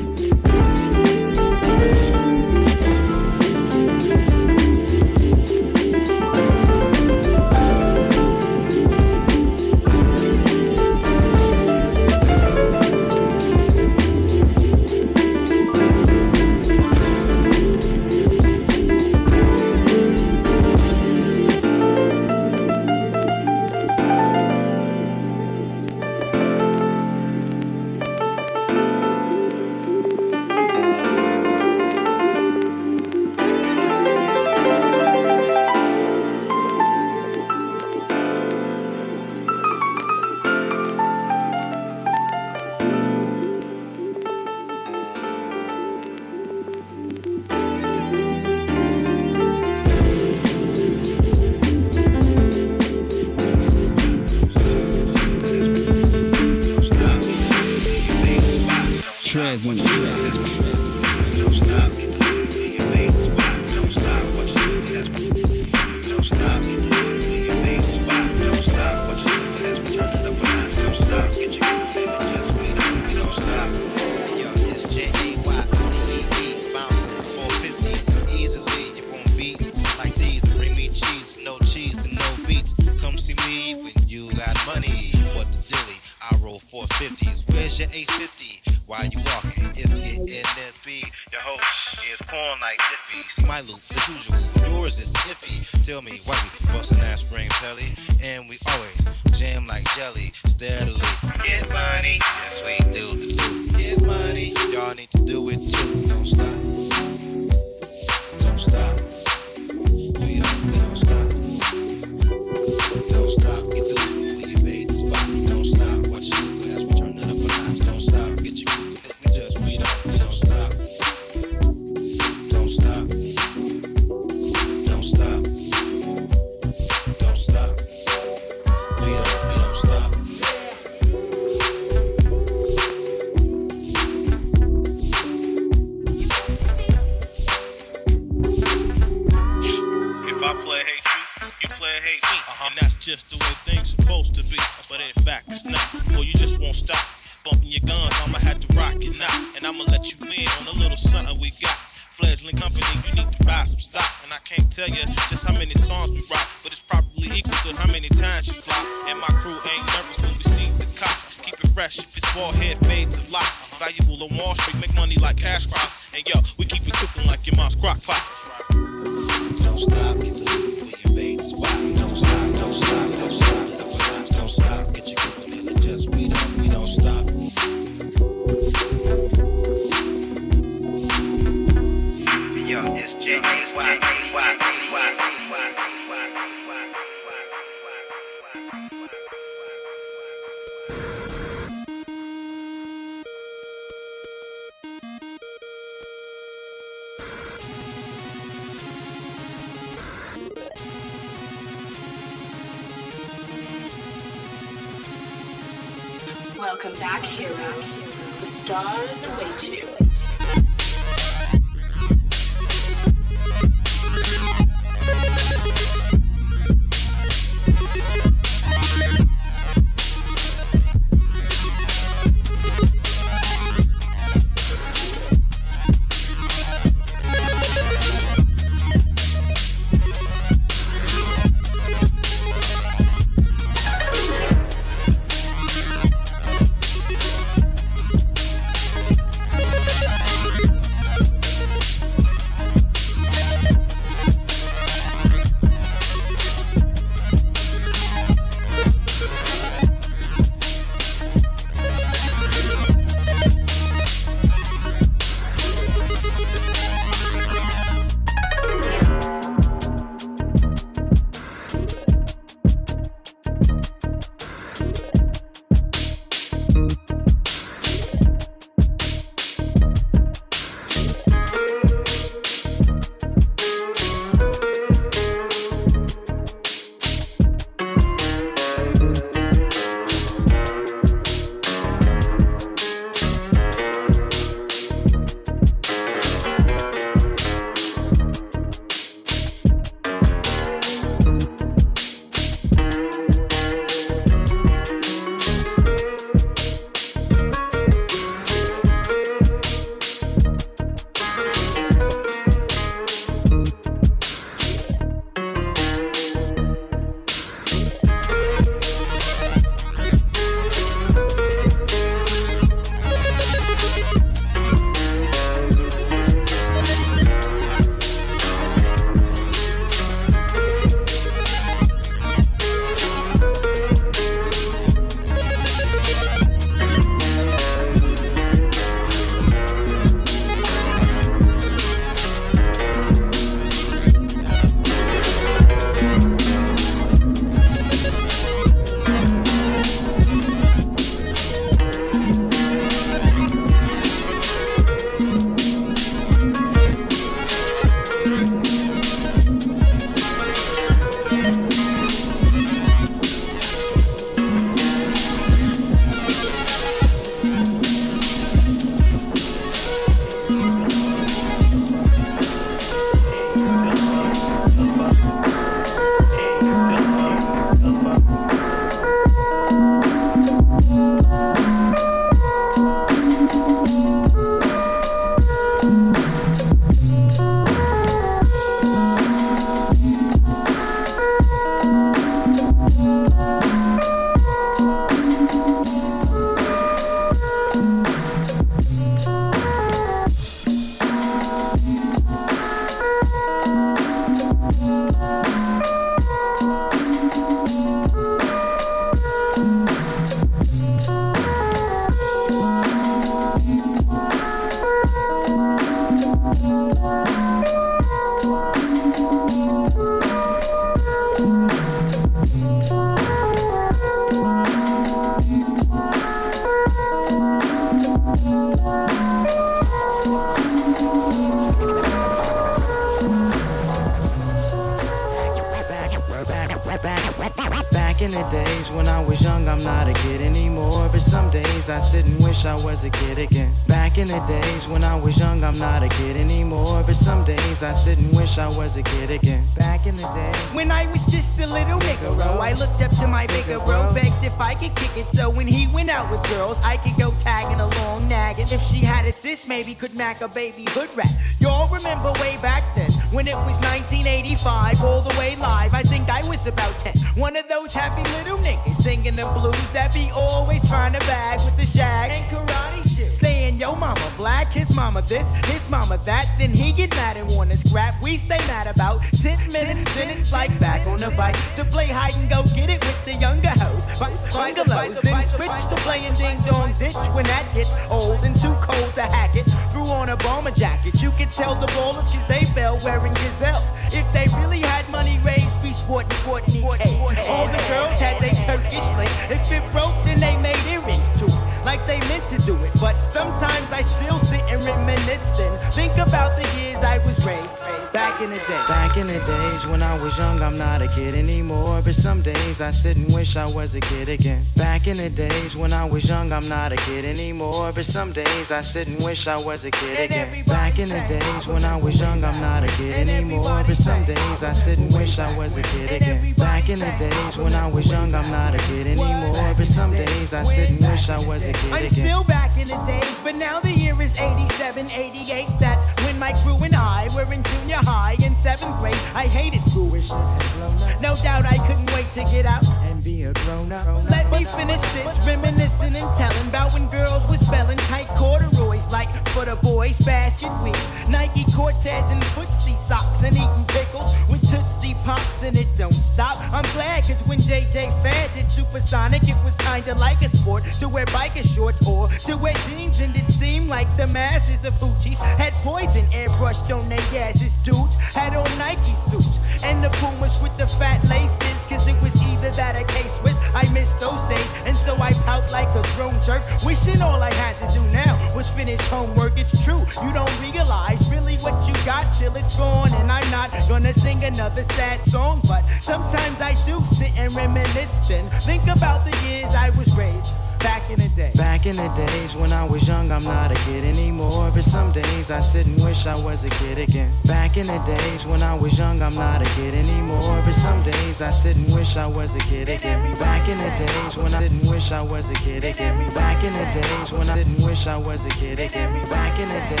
[503.50, 504.64] Wish I was a kid again.
[504.76, 507.90] Back in the days when I was young, I'm not a kid anymore.
[507.92, 510.64] But some days I sit and wish I was a kid again.
[510.66, 513.82] Back in the days when I was young, I'm not a kid anymore.
[513.84, 516.54] But some days I sit and wish I was a kid again.
[516.54, 519.74] Back in the days when I was young, I'm not a kid anymore.
[519.76, 522.04] But some days I sit and wish I was a kid again.
[522.04, 525.66] I'm still back in the days, but now the year is 87, 88.
[525.80, 529.18] That's when my crew and I were in junior high in seventh grade.
[529.34, 530.06] I hated school.
[530.06, 531.20] Wish it had blown up.
[531.20, 532.84] No doubt I couldn't wait to get out
[533.20, 534.06] and be a grown up.
[534.30, 539.28] Let me finish this, reminiscing and telling about when girls were spelling tight corduroys like
[539.48, 540.96] for the boys basket weave,
[541.28, 546.56] Nike Cortez and footsie socks and eating pickles with Tootsie Pops and it don't stop.
[546.72, 551.08] I'm glad cause when JJ Fad did Supersonic, it was kinda like a sport to
[551.08, 555.38] wear biker shorts or to wear jeans and it seemed like the masses of hoochies
[555.58, 557.72] had poison airbrushed on their asses.
[557.84, 562.34] Dudes had on Nike suits and the Pumas with the fat laces cause it was
[562.46, 563.56] either that or K-Swiss.
[563.74, 567.52] I missed those days and so I pout like a grown jerk wishing all I
[567.54, 569.58] had to do now was finish homework.
[569.58, 573.70] It's true, you don't realize really what you got till it's gone and I'm not
[573.88, 579.24] gonna sing another sad song but sometimes I do sit and reminisce and think about
[579.24, 581.52] the years I was raised back in the day.
[581.54, 584.70] Back in the days when I was young, I'm not a kid anymore.
[584.74, 587.30] But some days I sit and wish I was a kid again.
[587.46, 590.62] Back in the days when I was young, I'm not a kid anymore.
[590.64, 593.36] But some days I sit and wish I was a kid again.
[593.38, 596.34] Back in the days when I didn't wish I was a kid again.
[596.34, 599.28] Back in the days when I didn't wish I was a kid again.
[599.28, 600.00] Back in the day,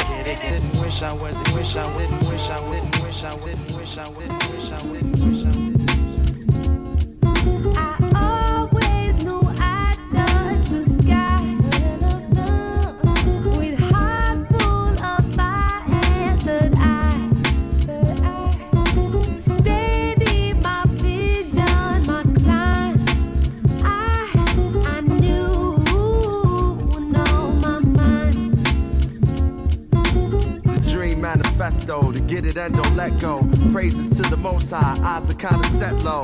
[0.50, 4.04] didn't wish I was, wish I didn't wish I didn't wish I didn't wish I
[4.04, 5.59] didn't wish I didn't wish I always
[31.70, 33.46] to get it and don't let go.
[33.72, 36.22] Praises to the most high, eyes are kinda set low.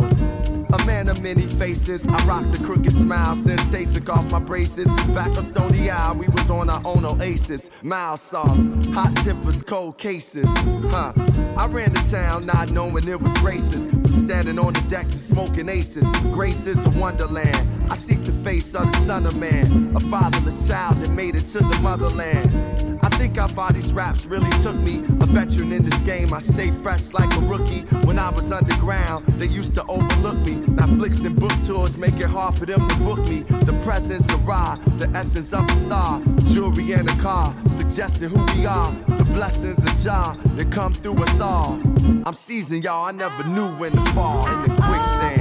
[0.72, 3.36] A man of many faces, I rock the crooked smile.
[3.36, 4.88] Sensei took off my braces.
[5.14, 7.70] Back on Stony Eye, we was on our own oasis.
[7.82, 10.48] Mild sauce, hot tempers, cold cases.
[10.86, 11.12] Huh.
[11.56, 13.86] I ran to town not knowing it was racist.
[14.26, 16.08] Standing on the deck to smoking aces.
[16.32, 17.68] Grace is a wonderland.
[17.90, 19.94] I seek the face of the son of man.
[19.94, 22.95] A fatherless child that made it to the motherland.
[23.16, 24.98] I think how far these raps really took me.
[24.98, 27.80] A veteran in this game, I stayed fresh like a rookie.
[28.04, 30.56] When I was underground, they used to overlook me.
[30.74, 33.40] Now flicks and book tours make it hard for them to book me.
[33.64, 36.20] The presence of raw, the essence of a star.
[36.52, 38.92] Jewelry and a car, suggesting who we are.
[39.06, 41.80] The blessings of Jah that come through us all.
[42.26, 43.06] I'm seasoned, y'all.
[43.06, 45.35] I never knew when to fall in the quicksand.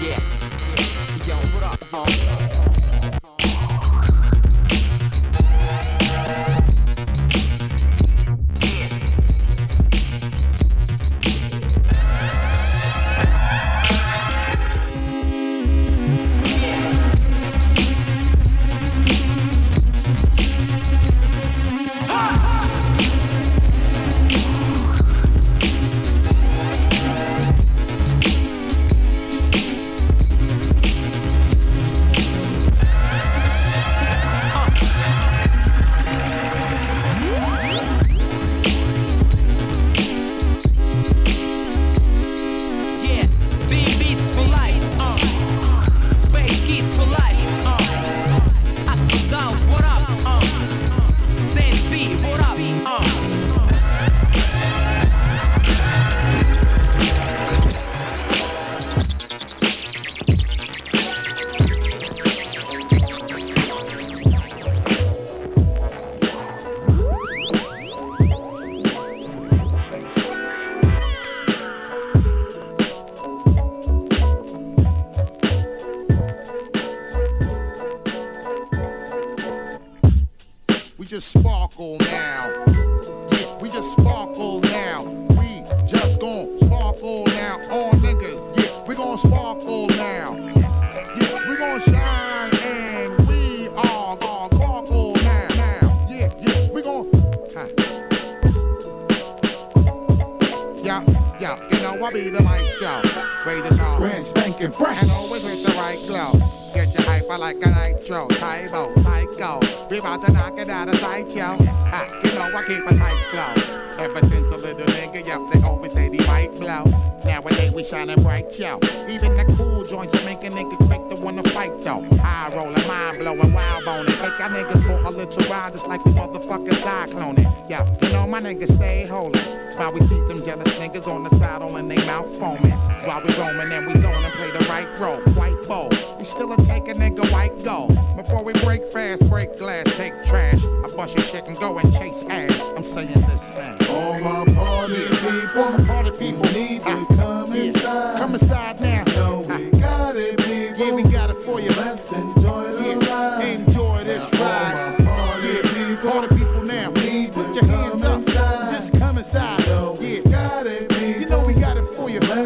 [0.00, 0.16] Yeah.
[1.26, 2.47] Yo, what up?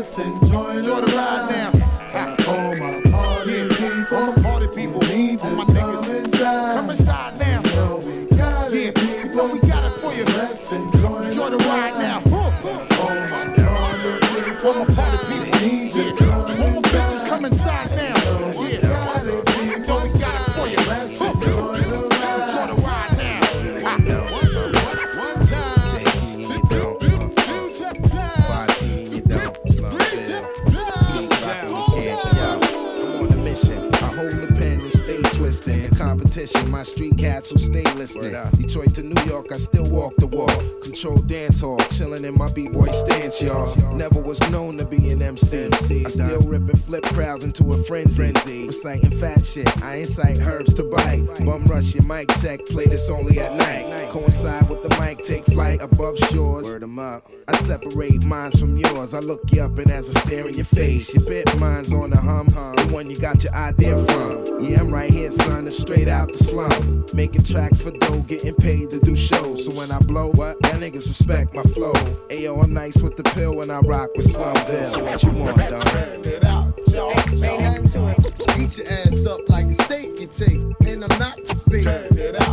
[0.03, 1.51] Let's enjoy, Enjoy the ride
[38.73, 40.41] Detroit to New York, I still walk the walk.
[41.03, 43.74] Control dance hall, chilling in my b-boy stance, y'all.
[43.92, 45.68] Never was known to be an MC.
[45.72, 48.68] I still rip and flip crowds into a frenzy.
[48.68, 51.26] Reciting fat shit, I incite herbs to bite.
[51.44, 54.11] Bum rush your mic check, play this only at night.
[54.11, 56.66] Coincide with the mic, take flight above shores.
[56.66, 57.28] Word 'em up.
[57.48, 59.12] I separate minds from yours.
[59.12, 62.11] I look you up and as I stare in your face, your bit mine's on
[62.11, 62.76] the hum, hum.
[62.76, 64.62] the one you got your idea from.
[64.62, 67.07] Yeah, I'm right here, son, straight out the slum.
[67.12, 69.64] Making tracks for dough, getting paid to do shows.
[69.64, 70.62] So when I blow, what?
[70.93, 71.93] Niggas respect my flow.
[72.28, 74.86] Ayo, I'm nice with the pill when I rock with Slumville.
[74.86, 75.84] So what you want, dog?
[75.86, 77.14] Turn it out, y'all.
[77.34, 78.14] y'all.
[78.57, 81.84] Beat your ass up like a steak you take, and I'm not to fake.
[81.84, 82.53] Turn it out.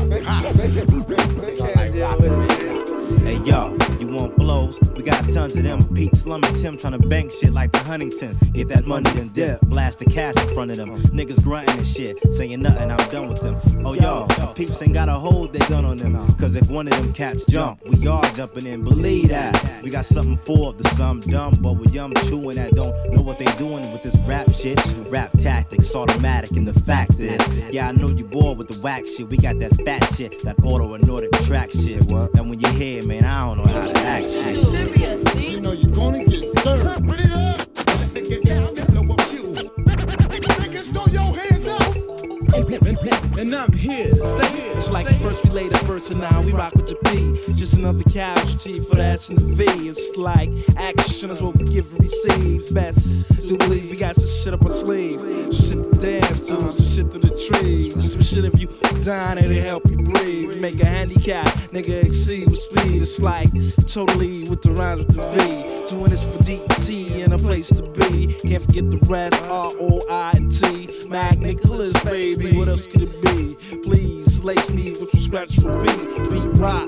[3.29, 4.79] Hey yo, you want blows?
[4.95, 5.87] We got tons of them.
[5.93, 8.35] Pete Slum and Tim trying to bank shit like the Huntington.
[8.53, 9.61] Get that money then dip.
[9.61, 10.99] Blast the cash in front of them.
[11.03, 12.17] Niggas grunting and shit.
[12.33, 13.55] Saying nothing, I'm done with them.
[13.85, 14.25] Oh yo,
[14.55, 16.15] peeps ain't gotta hold their gun on them.
[16.37, 18.83] Cause if one of them cats jump, we all jumping in.
[18.83, 19.83] Believe that.
[19.83, 23.37] We got something for the some dumb, but we young chewing that don't know what
[23.37, 24.83] they doing with this rap shit.
[25.07, 27.39] Rap tactics, automatic, and the fact is,
[27.71, 29.29] yeah, I know you bored with the whack shit.
[29.29, 32.09] We got that fat shit, that auto and Nordic track shit.
[32.11, 35.51] And when you hear it, man, I don't know how to act shit.
[35.51, 37.07] You know you're gonna get served.
[37.07, 37.59] Put it up.
[38.13, 39.69] Nigga, down, blow up fuse.
[39.69, 43.28] Niggas, throw your hands up.
[43.39, 44.75] And I'm here to say it.
[44.75, 47.39] It's like the first we laid the first and now we rock with your P.
[47.55, 49.87] Just another casualty for the S and the V.
[49.87, 52.73] It's like action is what we give and receive.
[52.73, 55.21] Best do believe we got some shit up our sleeve.
[55.53, 58.11] Some shit to dance to, some shit to the trees.
[58.11, 58.67] Some shit if you
[59.03, 60.59] dying it'll help you breathe.
[60.59, 63.01] Make a handicap, nigga exceed with speed.
[63.01, 63.49] It's like
[63.87, 65.87] totally with the rhymes with the V.
[65.89, 68.35] Doing this for DT and a place to be.
[68.47, 71.07] Can't forget the rest, R O I and T.
[71.07, 72.57] Mac Nicholas, baby.
[72.57, 73.28] What else could it be?
[73.83, 76.29] Please lace me with some scratches for beat.
[76.29, 76.87] Beat rock.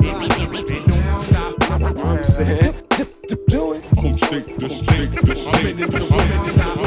[2.04, 2.76] I'm saying,
[3.48, 3.84] do it.
[3.96, 5.94] Come shake this, shake this, I'm in it.
[5.94, 6.81] I'm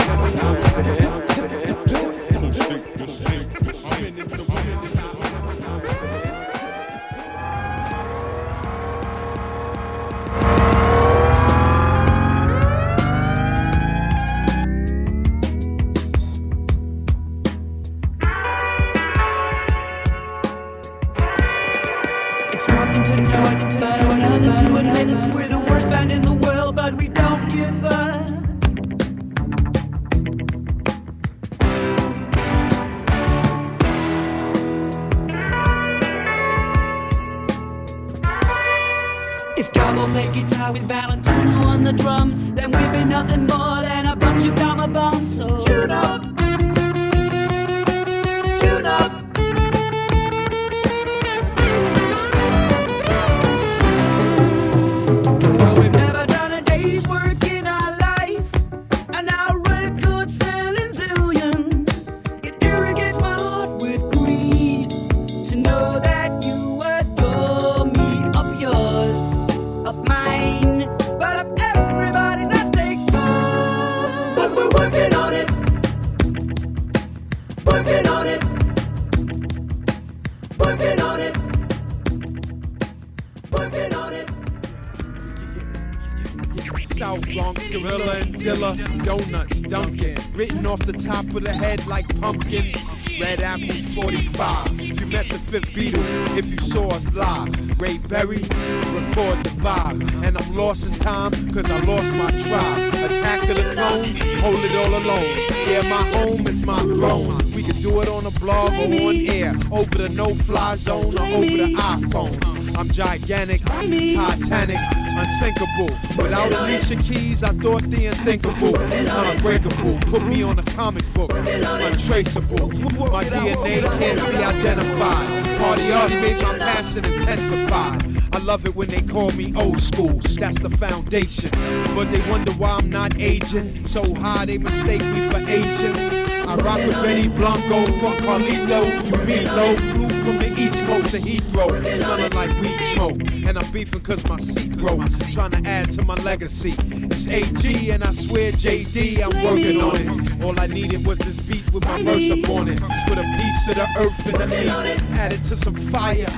[108.85, 109.55] on a blog or on air.
[109.72, 112.76] Over the no fly zone or over the iPhone.
[112.76, 114.78] I'm gigantic, Titanic,
[115.16, 115.97] unsinkable.
[116.22, 118.76] Without Alicia Keys, I thought the unthinkable.
[118.76, 121.32] Unbreakable, put me on a comic book.
[121.32, 125.59] Untraceable, my DNA can't be identified.
[125.59, 128.03] Party already made my passion intensified.
[128.35, 131.51] I love it when they call me old school, that's the foundation.
[131.95, 133.87] But they wonder why I'm not aging.
[133.87, 136.23] So high they mistake me for Asian.
[136.55, 138.84] I rock with Benny Blanco from Carlito.
[139.05, 143.20] You meet low, flew from the East Coast to Heathrow, smelling like weed smoke.
[143.44, 145.00] And I'm beefing cause my seat broke.
[145.32, 146.76] Trying to add to my legacy.
[146.78, 150.44] It's AG and I swear JD, I'm working on it.
[150.44, 152.80] All I needed was this beat with my verse up on it.
[153.09, 156.30] Put a piece of the earth in the leaf, add it to some fire.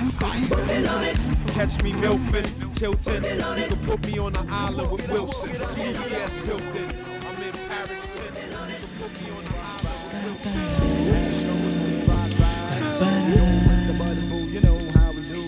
[1.53, 3.23] Catch me milfing, tilting.
[3.23, 5.51] You can put me on the island with Wilson.
[5.51, 7.05] CBS Hilton.
[7.21, 8.17] I'm in Paris.
[8.17, 10.06] You can put me on the island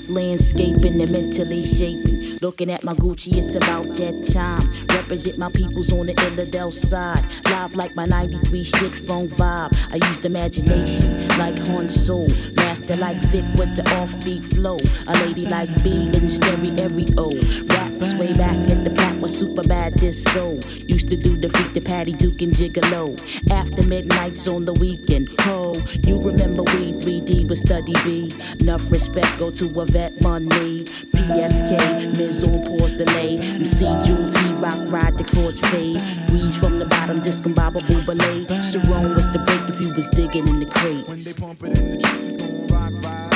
[0.09, 2.39] Landscaping and mentally shaping.
[2.41, 4.87] Looking at my Gucci, it's about that time.
[4.89, 7.25] Represent my peoples on the Illidale side.
[7.47, 9.77] Live like my 93 shit phone vibe.
[9.91, 12.29] I used imagination like Han Soul.
[12.55, 14.79] Master like Vic with the offbeat flow.
[15.09, 17.68] A lady like B in stereo.
[17.99, 20.55] Way back at the plat was super bad disco.
[20.87, 23.15] Used to do defeat the Patty Duke and Gigolo.
[23.51, 25.29] After midnights on the weekend.
[25.41, 25.75] Ho,
[26.05, 28.33] you remember we 3D with Study B.
[28.61, 30.85] Enough respect go to a vet money.
[30.85, 33.35] PSK, Miz on pause delay.
[33.35, 36.01] You see Jewel T Rock ride the chords fade.
[36.33, 38.47] Weeds from the bottom, discombobable ballet.
[38.63, 41.09] Sharon was the break if you was digging in the crates.
[41.09, 41.33] When they
[41.69, 43.28] in the rock.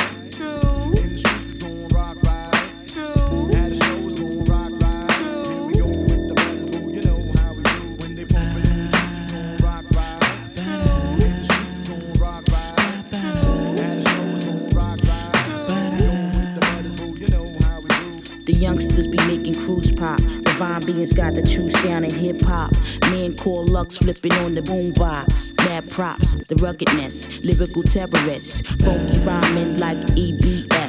[18.63, 20.19] Youngsters be making cruise pop.
[20.19, 22.71] Divine beings got the truth down in hip hop.
[23.01, 25.55] Men call Lux flipping on the boombox.
[25.57, 28.61] Mad props, the ruggedness, lyrical terrorists.
[28.83, 30.82] Funky rhyming like EBS.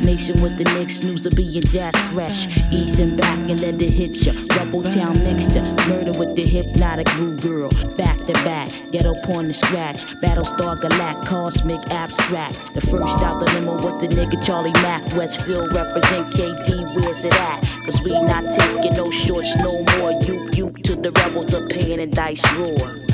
[0.00, 2.46] Nation with the next news of being jazz fresh.
[2.72, 4.32] Easing back and let it hit ya.
[4.56, 5.62] Rebel town mixture.
[5.88, 7.68] Murder with the hypnotic groove girl.
[7.96, 10.06] Back to back, ghetto porn and scratch.
[10.20, 12.74] Battlestar Galact, cosmic abstract.
[12.74, 15.14] The first out the limo was the nigga Charlie Mack.
[15.14, 17.64] Westfield represent KD, where's it at?
[17.84, 20.12] Cause we not taking no shorts no more.
[20.20, 23.09] Yoop yoop to the rebels to pain and dice roar.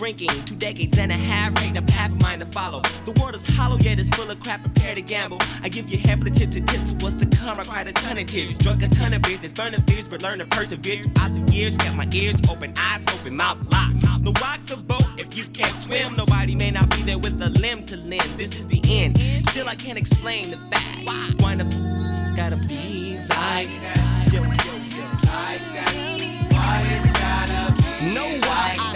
[0.00, 0.30] Drinking.
[0.46, 2.80] Two decades and a half, ain't a path of mine to follow.
[3.04, 5.38] The world is hollow, yet it's full of crap, prepare to gamble.
[5.62, 7.60] I give you half the tips and tips, what's to come?
[7.60, 10.22] I cried a ton of tears, drunk a ton of beers, burn the fears, but
[10.22, 11.02] learn to persevere.
[11.02, 13.96] Throughout the years, kept my ears open, eyes open, mouth locked.
[14.22, 16.16] No rock the boat if you can't swim.
[16.16, 18.38] Nobody may not be there with a limb to lend.
[18.38, 19.18] This is the end.
[19.50, 21.06] Still, I can't explain the fact.
[21.06, 21.30] Why?
[21.40, 21.64] Why the
[22.36, 24.30] gotta be like that?
[24.32, 24.48] Yo, yo,
[24.96, 25.92] yo, like that.
[26.52, 28.89] Why is gotta be Know why I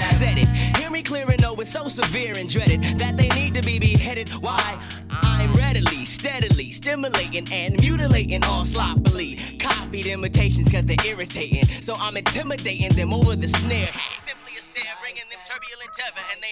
[1.04, 4.28] clear and know it's so severe and dreaded that they need to be beheaded.
[4.30, 4.80] Why?
[5.10, 9.38] I'm readily, steadily stimulating and mutilating all sloppily.
[9.58, 11.64] Copied imitations cause they're irritating.
[11.82, 13.88] So I'm intimidating them over the snare.
[14.26, 14.93] Simply a stare,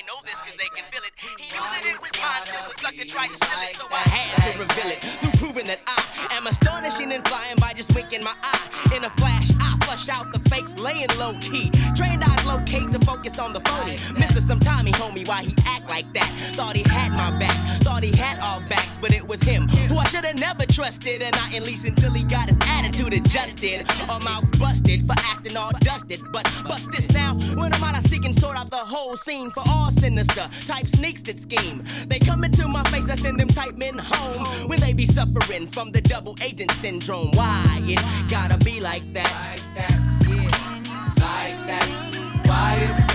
[0.07, 1.12] know this cause they can feel it.
[1.39, 4.03] He knew that it was mine till the sucker tried to steal it, so I
[4.09, 8.24] had to reveal it through proving that I am astonishing and flying by just winking
[8.24, 8.69] my eye.
[8.95, 11.70] In a flash, I flush out the fakes, laying low key.
[11.95, 13.97] Trained eyes locate to focus on the phony.
[14.19, 14.41] Mr.
[14.47, 16.31] Some Tommy homie, why he act like that?
[16.55, 19.99] Thought he had my back, thought he had all backs, but it was him who
[19.99, 23.87] I should have never trusted, and not at least until he got his attitude adjusted.
[24.11, 26.20] Or mouth busted for acting all dusted.
[26.33, 29.51] But bust this now, when I'm out, I seek and sort out the whole scene
[29.51, 31.85] for all sinister type sneaks that scheme.
[32.06, 35.69] They come into my face, I send them type men home when they be suffering
[35.69, 37.31] from the double agent syndrome.
[37.32, 39.59] Why it gotta be like that?
[39.59, 40.82] Like that, yeah.
[41.16, 42.47] Like that.
[42.47, 43.11] Why it's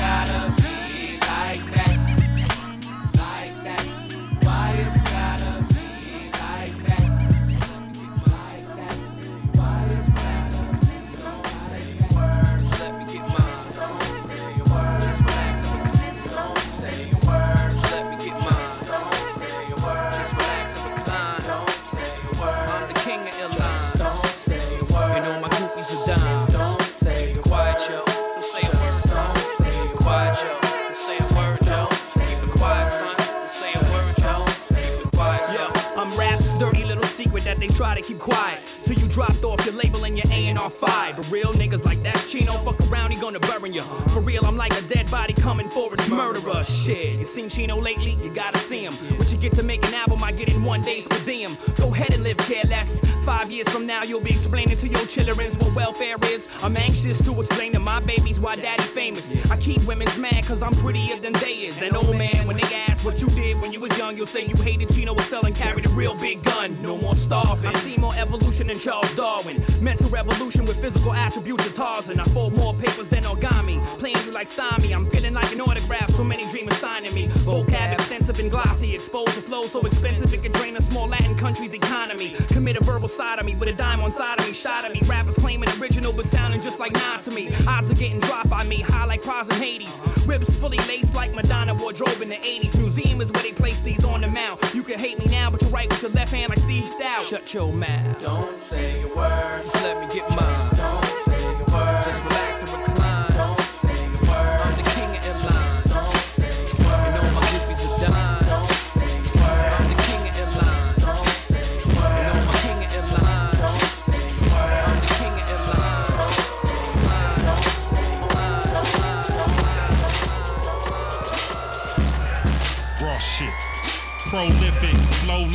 [37.59, 38.59] they try to keep quiet.
[38.83, 41.17] Till you dropped off your label and your A&R 5.
[41.17, 43.81] But real niggas like that Chino, fuck around, he gonna burn you.
[44.13, 46.63] For real, I'm like a dead body coming for his murderer.
[46.63, 48.17] Shit, you seen Chino lately?
[48.23, 48.93] You gotta see him.
[48.93, 51.57] What you get to make an album, I get in one day's per diem.
[51.77, 53.03] Go ahead and live careless.
[53.25, 56.47] Five years from now, you'll be explaining to your children what welfare is.
[56.63, 59.51] I'm anxious to explain to my babies why daddy famous.
[59.51, 61.81] I keep women's mad cause I'm prettier than they is.
[61.81, 64.45] And old man, when they ask what you did when you was young, you'll say
[64.45, 66.81] you hated Chino was selling, carried a real big gun.
[66.81, 67.67] No more starving.
[67.67, 69.61] I see more evolution than Charles Darwin.
[69.81, 72.19] Mental revolution with physical attributes of Tarzan.
[72.19, 73.83] I fold more papers than origami.
[73.99, 74.93] Playing you like Stymie.
[74.93, 76.09] I'm feeling like an autograph.
[76.11, 77.27] So many dreamers signing me.
[77.45, 78.95] Vocab extensive and glossy.
[78.95, 82.35] Exposed to flow so expensive it could drain a small Latin country's economy.
[82.47, 84.53] Commit a verbal sodomy with a dime on side of me.
[84.53, 85.01] Shot at me.
[85.05, 87.49] Rappers claiming original but sounding just like Nas to me.
[87.67, 88.81] Odds are getting dropped by me.
[88.81, 90.01] High like Pros in Hades.
[90.25, 92.77] Ribs fully laced like Madonna wardrobe in the 80s.
[92.77, 94.59] Museum is where they place these on the mount.
[94.73, 97.29] You can hate me now, but you write with your left hand like Steve Stoute.
[97.29, 98.19] Shut your mouth.
[98.21, 99.71] Don't say your words.
[99.71, 100.39] Just let me get mine.
[100.39, 102.07] Just Don't say your words.
[102.07, 103.06] Just relax and recline.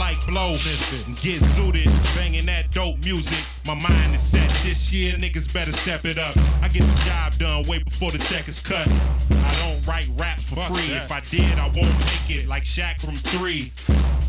[0.03, 0.57] Like blow.
[1.07, 3.39] And get zooted, banging that dope music.
[3.65, 6.37] My mind is set this year, niggas better step it up.
[6.61, 8.89] I get the job done way before the check is cut.
[9.31, 10.93] I don't write rap for free.
[10.95, 13.71] If I did, I won't make it like Shaq from three.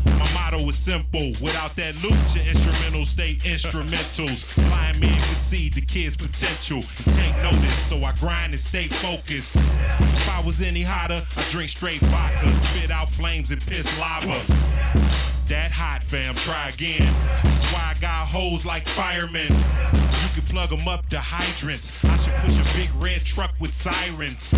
[0.06, 1.32] My motto is simple.
[1.42, 4.54] Without that loot, your instrumentals stay instrumentals.
[4.68, 6.82] Blind men can see the kid's potential.
[7.16, 9.56] Take notice, so I grind and stay focused.
[9.56, 15.33] If I was any hotter, I drink straight vodka, spit out flames and piss lava.
[15.48, 17.04] That hot fam, try again.
[17.42, 19.46] That's why I got hoes like firemen.
[19.46, 22.02] You can plug them up to hydrants.
[22.02, 24.54] I should push a big red truck with sirens.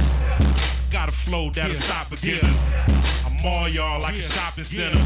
[0.92, 2.72] Got a flow that'll stop beginners.
[3.26, 5.02] I'm all y'all like a shopping center.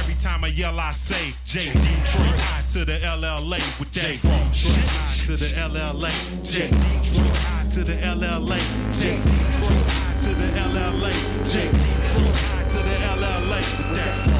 [0.00, 1.66] Every time I yell, I say J.
[1.66, 4.16] Detroit high to the LLA with J.
[4.16, 6.10] Detroit high to the LLA.
[6.42, 6.68] J.
[6.70, 8.58] Detroit high to the LLA.
[8.98, 9.20] J.
[9.20, 11.12] Detroit high to the LLA.
[11.44, 11.66] J.
[11.68, 14.39] Detroit high to the LLA with that.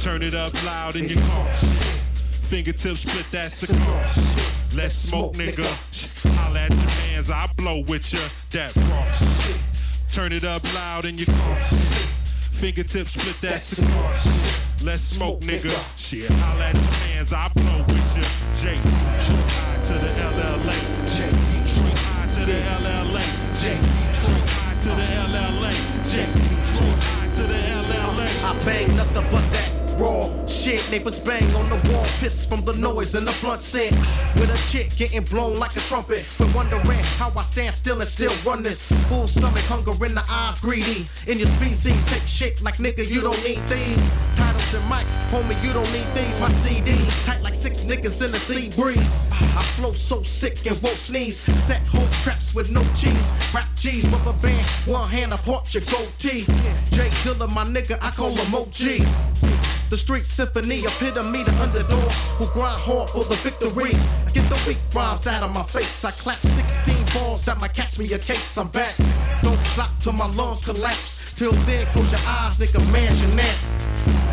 [0.00, 1.46] Turn it up loud in your car.
[2.48, 4.06] Fingertips split that cigar.
[4.74, 5.66] Let's smoke, nigga.
[6.36, 8.20] Holla at your mans, I blow with ya.
[8.50, 9.04] That raw.
[10.10, 11.56] Turn it up loud in your car.
[12.56, 14.16] Fingertips split that cigar.
[14.82, 15.70] Let's smoke, nigga.
[15.98, 18.22] Shit, holla at your mans, I blow with ya.
[18.56, 18.76] J.
[18.76, 20.76] High to the LLA.
[21.12, 21.28] J.
[22.08, 23.20] High to the LLA.
[23.60, 23.76] J.
[23.76, 25.72] High to the LLA.
[26.10, 26.24] J.
[26.24, 28.26] High to the LLA.
[28.44, 30.80] I bang nothing but that raw shit.
[30.90, 33.92] Neighbors bang on the wall, piss from the noise and the blunt scent.
[34.34, 36.26] With a chick getting blown like a trumpet.
[36.38, 38.90] But wondering how I stand still and still run this.
[39.08, 41.06] Full stomach, hunger in the eyes, greedy.
[41.26, 44.02] In your species, take shit like nigga, you don't need these.
[44.36, 46.40] Titles and mics, homie, you don't need these.
[46.40, 49.14] My CD, tight like six niggas in the sea breeze.
[49.30, 51.38] I flow so sick and won't sneeze.
[51.66, 53.32] Set whole traps with no cheese.
[53.54, 56.44] Rap cheese, rubber band, one hand apart your goatee.
[56.90, 59.50] J Dilla, my nigga, I call him OG.
[59.90, 63.90] The street symphony, epitome, the underdogs who grind hard for the victory.
[64.32, 66.04] Get the weak rhymes out of my face.
[66.04, 68.56] I clap 16 balls that might catch me a case.
[68.56, 68.94] I'm back.
[69.42, 71.34] Don't stop till my lungs collapse.
[71.34, 74.29] Till then, close your eyes, nigga, imagine that.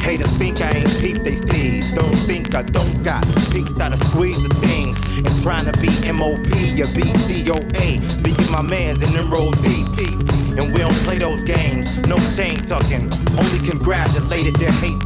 [0.00, 1.94] Haters think I ain't peep they steez.
[1.94, 4.96] Don't think I don't got peaks that'll squeeze the things.
[5.18, 6.46] And trying to be MOP,
[6.76, 8.22] you beat DOA.
[8.22, 10.18] Me and my mans in them roll deep, deep.
[10.58, 11.98] And we don't play those games.
[12.06, 13.12] No chain tucking.
[13.38, 14.98] Only congratulated their hate.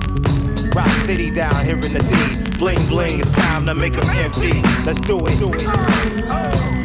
[0.75, 2.59] Rock City down here in the D.
[2.59, 4.63] Bling bling, it's time to make them envy.
[4.85, 5.39] Let's do it.
[5.39, 6.82] Do it.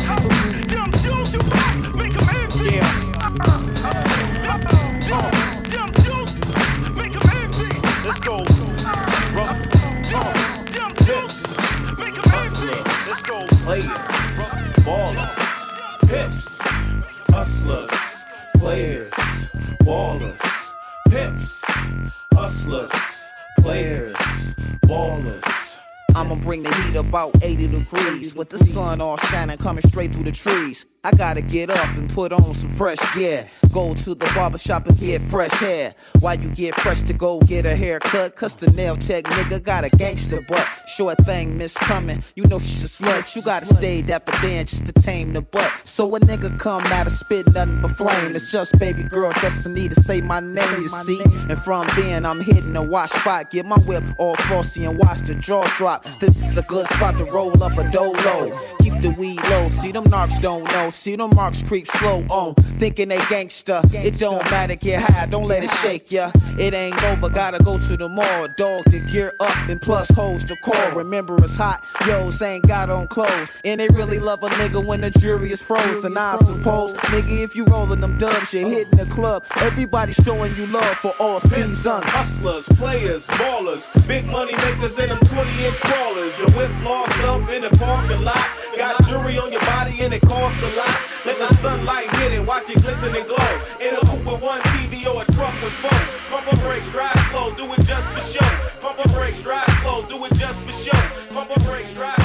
[27.17, 30.85] About 80 degrees with the sun all shining coming straight through the trees.
[31.07, 33.49] I gotta get up and put on some fresh gear.
[33.73, 35.95] Go to the barber shop and get fresh hair.
[36.19, 38.35] Why you get fresh to go get a haircut?
[38.35, 40.67] Cause the nail tech nigga got a gangster butt.
[40.87, 43.33] Short thing miss coming, you know she's a slut.
[43.37, 45.71] You gotta stay dapper then just to tame the butt.
[45.83, 48.35] So a nigga come out and spit nothing but flame.
[48.35, 51.21] It's just baby girl destiny to say my name, you see.
[51.23, 53.51] And from then I'm hitting the wash spot.
[53.51, 56.05] Get my whip all flossy and watch the jaw drop.
[56.19, 58.59] This is a good spot to roll up a dolo.
[58.81, 60.91] Keep the weed low, see them narcs don't know.
[60.97, 62.55] See them marks creep slow on.
[62.55, 63.83] Thinking they gangsta.
[63.93, 66.31] It don't matter, get high, don't let it shake ya.
[66.57, 68.47] It ain't over, gotta go to the mall.
[68.57, 70.91] Dog to gear up and plus hoes to call.
[70.93, 73.51] Remember it's hot, yo's ain't got on clothes.
[73.63, 76.17] And they really love a nigga when the jury is frozen.
[76.17, 79.45] I suppose, nigga, if you rolling them dubs, you're hitting the club.
[79.57, 81.85] Everybody showing you love for all seasons.
[81.85, 86.37] Hustlers, players, ballers, big money makers in them 20 inch crawlers.
[86.39, 88.45] Your whip flossed up in the parking lot.
[88.75, 90.95] Got jewelry on your body and it costs a lot.
[91.25, 93.51] Let the sunlight hit it, watch it glisten and glow.
[93.79, 95.99] In a coupe with one TV or a truck with four.
[96.29, 98.49] Pump and brakes, drive slow, do it just for show.
[98.81, 101.01] Pump and brakes, drive slow, do it just for show.
[101.33, 102.16] Pump and brakes, drive,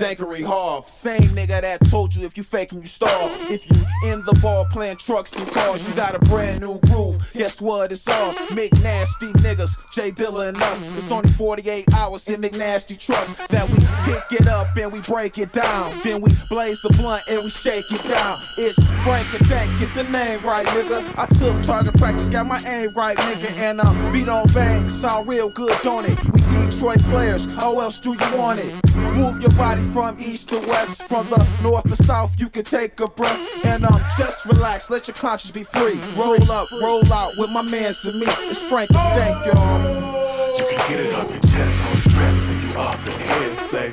[0.00, 0.88] Dankery Harv.
[0.88, 3.30] Same nigga that told you if you faking, you starve.
[3.50, 3.76] If you
[4.10, 7.30] in the ball playing trucks and cars, you got a brand new groove.
[7.34, 7.92] Guess what?
[7.92, 8.34] It's ours.
[8.48, 10.90] McNasty niggas, J Dilla and us.
[10.92, 13.76] It's only 48 hours in McNasty Trust that we
[14.10, 15.94] pick it up and we break it down.
[16.02, 18.40] Then we blaze the blunt and we shake it down.
[18.56, 21.04] It's Frank and Dank, get the name right, nigga.
[21.18, 23.52] I took target practice, got my aim right, nigga.
[23.58, 26.18] And um, beat on bang, sound real good, don't it?
[26.32, 26.40] We
[26.70, 28.89] Detroit players, how else do you want it?
[29.20, 32.98] Move your body from east to west, from the north to south, you can take
[33.00, 33.38] a breath.
[33.66, 36.00] And um, just relax, let your conscience be free.
[36.16, 38.26] Roll up, roll out with my man me.
[38.48, 40.58] It's Frank and Dank, y'all.
[40.58, 43.56] You can get it off your chest, no stress when you up in here.
[43.68, 43.92] Say,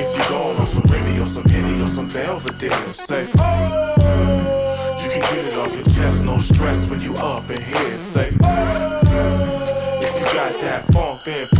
[0.00, 3.34] if you going on some Remy or some Henny or some Belvedere, say, you
[5.10, 7.98] can get it off your chest, no stress when you up in here.
[7.98, 8.28] Say,
[10.00, 11.07] if you got that then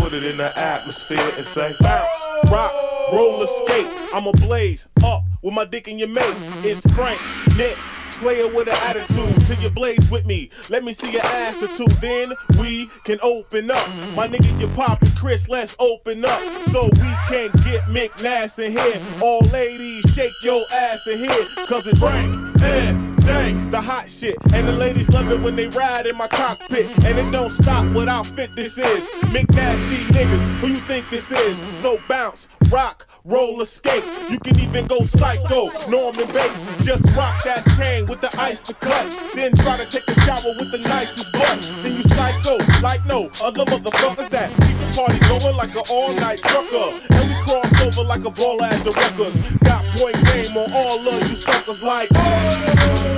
[0.08, 2.08] put it in the atmosphere and say, bounce,
[2.50, 2.72] rock,
[3.12, 3.86] roll, escape.
[4.14, 6.34] I'm a blaze up with my dick in your mate.
[6.64, 7.20] It's Frank,
[7.58, 7.76] Nick.
[8.12, 10.50] Player with an attitude, till you blaze with me.
[10.70, 13.86] Let me see your ass or two, then we can open up.
[14.16, 16.42] My nigga, you poppin' Chris, let's open up.
[16.64, 19.00] So we can get McNass in here.
[19.22, 24.36] All ladies, shake your ass in here, cause it's Frank and The hot shit.
[24.54, 26.86] And the ladies love it when they ride in my cockpit.
[27.04, 29.04] And it don't stop what outfit this is.
[29.24, 31.58] McNasty niggas, who you think this is?
[31.78, 34.02] So bounce, rock, roll, escape.
[34.30, 36.64] You can even go psycho, Norman Bates.
[36.82, 39.06] Just rock that chain with the ice to cut.
[39.34, 41.60] Then try to take a shower with the nicest butt.
[41.82, 46.14] Then you psycho, like no other motherfuckers that keep the party going like an all
[46.14, 46.98] night trucker.
[47.10, 49.52] And we cross over like a ball at the Rutgers.
[49.58, 52.08] Got point game on all of you suckers like.
[52.08, 53.17] Get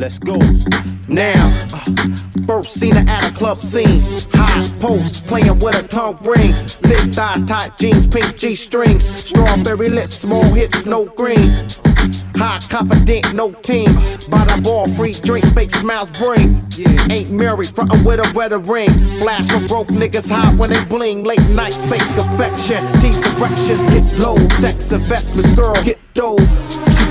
[0.00, 0.38] Let's go.
[1.08, 1.84] Now, uh,
[2.46, 4.00] first seen her at a club scene.
[4.32, 6.54] High post, playing with a tongue ring.
[6.64, 9.04] Thick thighs, tight jeans, pink G strings.
[9.04, 11.66] Strawberry lips, small hips, no green.
[12.34, 13.94] High confident, no team.
[14.30, 16.66] By the ball, free drink, fake smiles bring.
[17.10, 18.98] Ain't married, frontin' with a wedding ring.
[19.20, 21.24] Flash for broke niggas hot when they bling.
[21.24, 22.90] Late night, fake affection.
[23.02, 24.38] Tease erections, get low.
[24.60, 26.38] Sex investments, girl, get dough.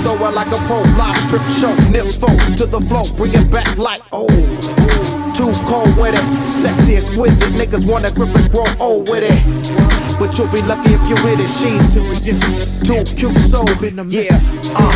[0.02, 1.74] Throw it like a pro live strip show.
[1.92, 4.28] Nympho to the flow, bring it back like oh.
[5.34, 7.52] Too cold with it, sexy, exquisite.
[7.54, 10.18] Niggas wanna grip and grow old with it.
[10.18, 11.48] But you'll be lucky if you with it.
[11.48, 11.94] She's
[12.86, 13.64] too cute, so
[14.08, 14.38] yeah.
[14.74, 14.92] Uh,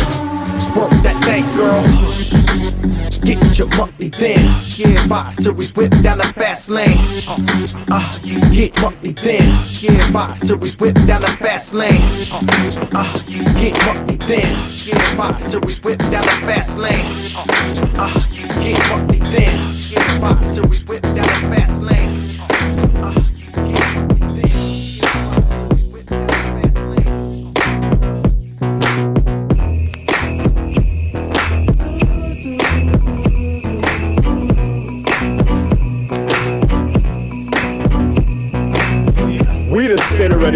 [0.75, 2.94] work that thing, girl.
[3.25, 4.45] Get your money then.
[4.75, 6.99] Yeah, five series whip down the fast lane.
[7.27, 8.19] Uh, uh,
[8.51, 9.59] get money then.
[9.81, 12.01] Yeah, five series whip down the fast lane.
[12.31, 13.17] Uh, uh,
[13.59, 14.67] get money then.
[14.85, 17.15] Yeah, five series whip down the fast lane.
[17.35, 17.45] Uh,
[17.97, 18.19] uh,
[18.61, 19.71] get money then.
[19.89, 22.24] Yeah, five series whip down the fast lane.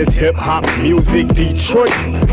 [0.06, 1.90] This hip hop music, Detroit.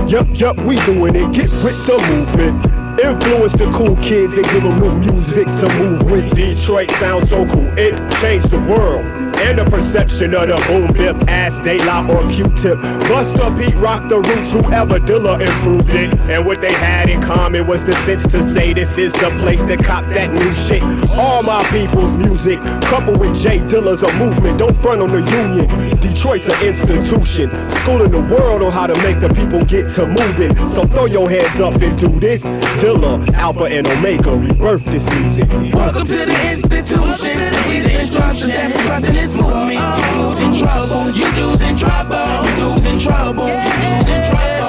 [0.09, 1.33] Yup, yup, we doing it.
[1.35, 2.65] Get with the movement.
[3.01, 6.33] Influence the cool kids and give them new music to move with.
[6.37, 9.16] Detroit sounds so cool, it changed the world.
[9.39, 12.79] And the perception of the boom bip, ass De La or Q-tip.
[13.09, 16.13] Busta Pete rocked the roots, whoever Dilla improved it.
[16.31, 19.65] And what they had in common was the sense to say this is the place
[19.67, 20.83] to cop that new shit.
[21.17, 24.59] All my people's music, coupled with J Dilla's a movement.
[24.59, 25.67] Don't front on the union.
[26.01, 27.51] Detroit's an institution,
[27.81, 30.55] schooling the world on how to make the people get to moving.
[30.69, 32.43] So throw your hands up and do this.
[32.81, 35.49] Dilla, Alpha and Omega, rebirth this music.
[35.73, 36.86] Welcome to the institution.
[37.23, 39.81] We the instructors that's this movement.
[39.81, 41.11] You losing trouble.
[41.11, 42.45] You losing trouble.
[42.59, 43.47] You losing trouble.
[43.49, 44.69] You losing trouble.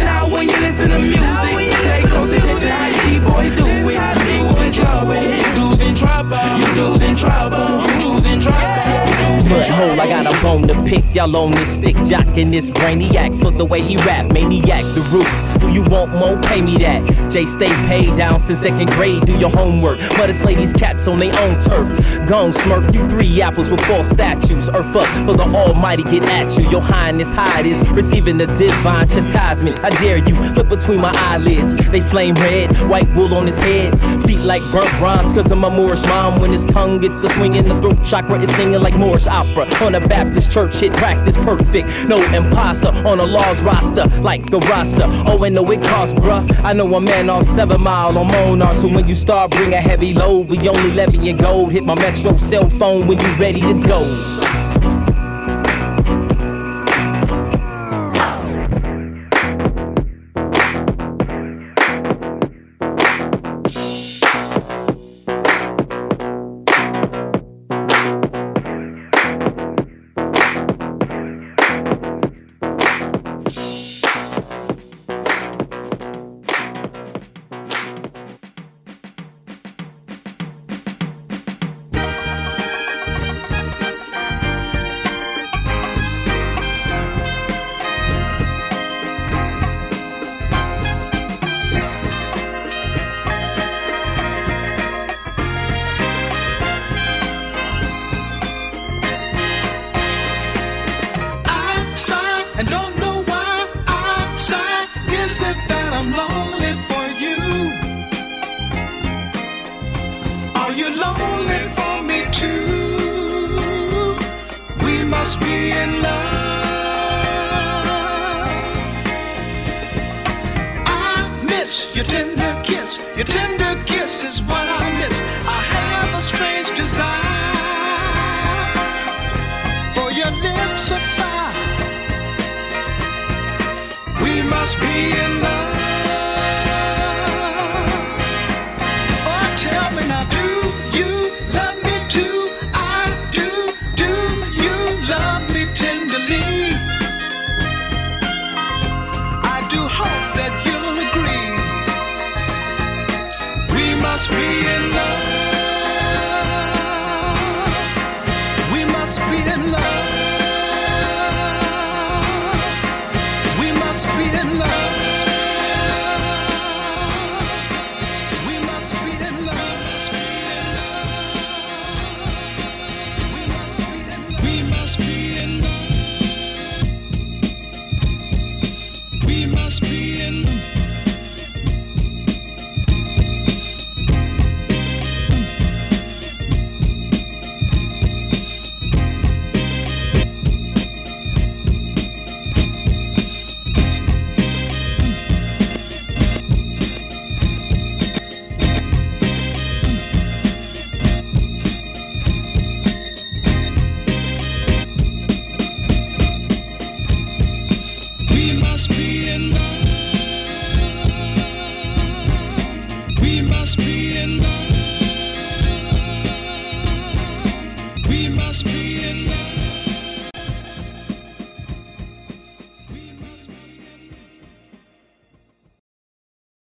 [0.00, 4.32] Now when you listen to music, pay close attention how you boys do it.
[4.34, 5.14] You losing trouble.
[5.14, 6.58] You losing trouble.
[6.58, 8.00] You losing trouble.
[8.00, 9.03] You losing trouble.
[9.24, 13.50] Butthole, I got a bone to pick, y'all on this stick, jocking this brainiac for
[13.50, 15.54] the way he rap, maniac, the roots.
[15.60, 16.40] Do you want more?
[16.42, 17.30] Pay me that.
[17.32, 19.24] Jay stay paid down since second grade.
[19.24, 19.98] Do your homework.
[20.18, 21.88] Mother slay these cats on their own turf.
[22.28, 24.68] Gone smurf, you three apples with four statues.
[24.68, 26.68] Earth up for the almighty get at you.
[26.68, 29.82] Your highness hide is receiving the divine chastisement.
[29.82, 31.74] I dare you, look between my eyelids.
[31.88, 33.98] They flame red, white wool on his head.
[34.26, 36.40] Feet like burnt bronze cause of my Moorish mom.
[36.40, 38.94] When his tongue gets a swinging, the throat chakra is singing like
[39.26, 39.66] Opera.
[39.84, 41.88] On a Baptist church hit practice perfect.
[42.08, 45.06] No imposter on a law's roster like the roster.
[45.26, 46.44] Oh, and no, it costs, bruh.
[46.64, 48.74] I know a man off seven mile on Monar.
[48.74, 51.72] So when you start bring a heavy load, we only levy in gold.
[51.72, 54.73] Hit my metro cell phone when you ready to go.